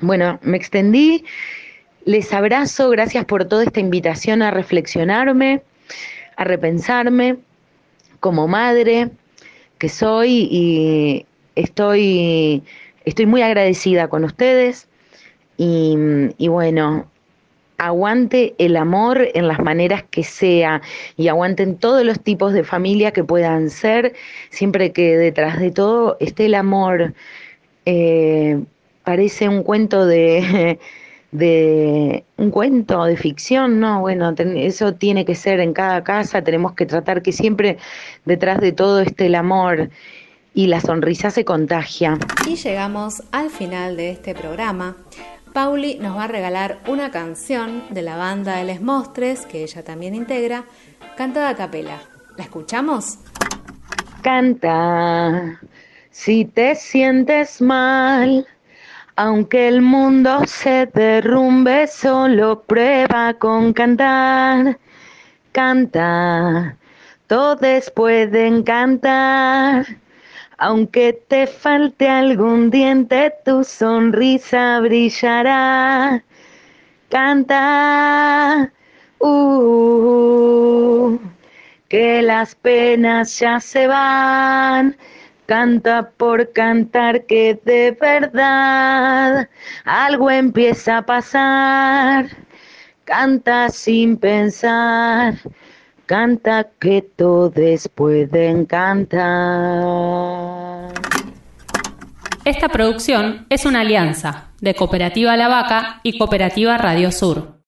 Bueno, 0.00 0.38
me 0.42 0.56
extendí 0.56 1.24
les 2.04 2.32
abrazo, 2.32 2.90
gracias 2.90 3.24
por 3.24 3.46
toda 3.46 3.64
esta 3.64 3.80
invitación 3.80 4.42
a 4.42 4.50
reflexionarme, 4.50 5.62
a 6.36 6.44
repensarme 6.44 7.38
como 8.20 8.46
madre 8.46 9.10
que 9.78 9.88
soy 9.88 10.48
y 10.50 11.26
estoy, 11.54 12.62
estoy 13.04 13.26
muy 13.26 13.42
agradecida 13.42 14.08
con 14.08 14.24
ustedes 14.24 14.86
y, 15.56 15.96
y 16.36 16.48
bueno, 16.48 17.06
aguante 17.78 18.54
el 18.58 18.76
amor 18.76 19.28
en 19.34 19.48
las 19.48 19.60
maneras 19.60 20.04
que 20.10 20.24
sea 20.24 20.82
y 21.16 21.28
aguanten 21.28 21.76
todos 21.76 22.04
los 22.04 22.20
tipos 22.20 22.52
de 22.52 22.64
familia 22.64 23.12
que 23.12 23.24
puedan 23.24 23.70
ser, 23.70 24.14
siempre 24.50 24.92
que 24.92 25.16
detrás 25.16 25.58
de 25.58 25.70
todo 25.70 26.16
esté 26.20 26.46
el 26.46 26.54
amor. 26.54 27.14
Eh, 27.86 28.62
parece 29.02 29.48
un 29.48 29.62
cuento 29.62 30.06
de 30.06 30.78
de 31.34 32.24
un 32.36 32.52
cuento 32.52 33.04
de 33.04 33.16
ficción, 33.16 33.80
no, 33.80 34.00
bueno, 34.00 34.32
eso 34.38 34.94
tiene 34.94 35.24
que 35.24 35.34
ser 35.34 35.58
en 35.58 35.72
cada 35.72 36.04
casa, 36.04 36.42
tenemos 36.42 36.74
que 36.74 36.86
tratar 36.86 37.22
que 37.22 37.32
siempre 37.32 37.76
detrás 38.24 38.60
de 38.60 38.70
todo 38.70 39.00
esté 39.00 39.26
el 39.26 39.34
amor 39.34 39.90
y 40.54 40.68
la 40.68 40.80
sonrisa 40.80 41.32
se 41.32 41.44
contagia. 41.44 42.18
Y 42.46 42.54
llegamos 42.54 43.24
al 43.32 43.50
final 43.50 43.96
de 43.96 44.12
este 44.12 44.32
programa. 44.32 44.96
Pauli 45.54 45.98
nos 46.00 46.16
va 46.16 46.24
a 46.24 46.28
regalar 46.28 46.80
una 46.88 47.10
canción 47.10 47.84
de 47.88 48.02
la 48.02 48.16
banda 48.16 48.56
de 48.56 48.64
Les 48.64 48.82
Mostres, 48.82 49.46
que 49.46 49.62
ella 49.62 49.82
también 49.82 50.14
integra, 50.14 50.64
cantada 51.16 51.48
a 51.48 51.54
capela. 51.54 52.02
¿La 52.36 52.44
escuchamos? 52.44 53.18
Canta, 54.20 55.60
si 56.10 56.44
te 56.44 56.74
sientes 56.74 57.62
mal 57.62 58.46
aunque 59.16 59.68
el 59.68 59.80
mundo 59.80 60.44
se 60.46 60.86
derrumbe, 60.92 61.86
solo 61.86 62.62
prueba 62.62 63.34
con 63.34 63.72
cantar. 63.72 64.76
Canta, 65.52 66.76
todos 67.28 67.90
pueden 67.94 68.64
cantar. 68.64 69.86
Aunque 70.58 71.12
te 71.12 71.46
falte 71.46 72.08
algún 72.08 72.70
diente, 72.70 73.32
tu 73.44 73.64
sonrisa 73.64 74.80
brillará. 74.80 76.24
Canta, 77.08 78.72
uh, 79.18 81.18
que 81.88 82.22
las 82.22 82.54
penas 82.54 83.38
ya 83.38 83.60
se 83.60 83.86
van 83.86 84.96
Canta 85.46 86.10
por 86.16 86.52
cantar 86.52 87.26
que 87.26 87.60
de 87.66 87.90
verdad 88.00 89.46
algo 89.84 90.30
empieza 90.30 90.98
a 90.98 91.02
pasar. 91.02 92.28
Canta 93.04 93.68
sin 93.68 94.16
pensar. 94.16 95.34
Canta 96.16 96.70
que 96.78 97.02
todos 97.02 97.88
pueden 97.92 98.66
cantar. 98.66 99.24
Esta 102.44 102.68
producción 102.68 103.46
es 103.50 103.66
una 103.66 103.80
alianza 103.80 104.52
de 104.60 104.76
Cooperativa 104.76 105.36
La 105.36 105.48
Vaca 105.48 105.98
y 106.04 106.16
Cooperativa 106.16 106.78
Radio 106.78 107.10
Sur. 107.10 107.53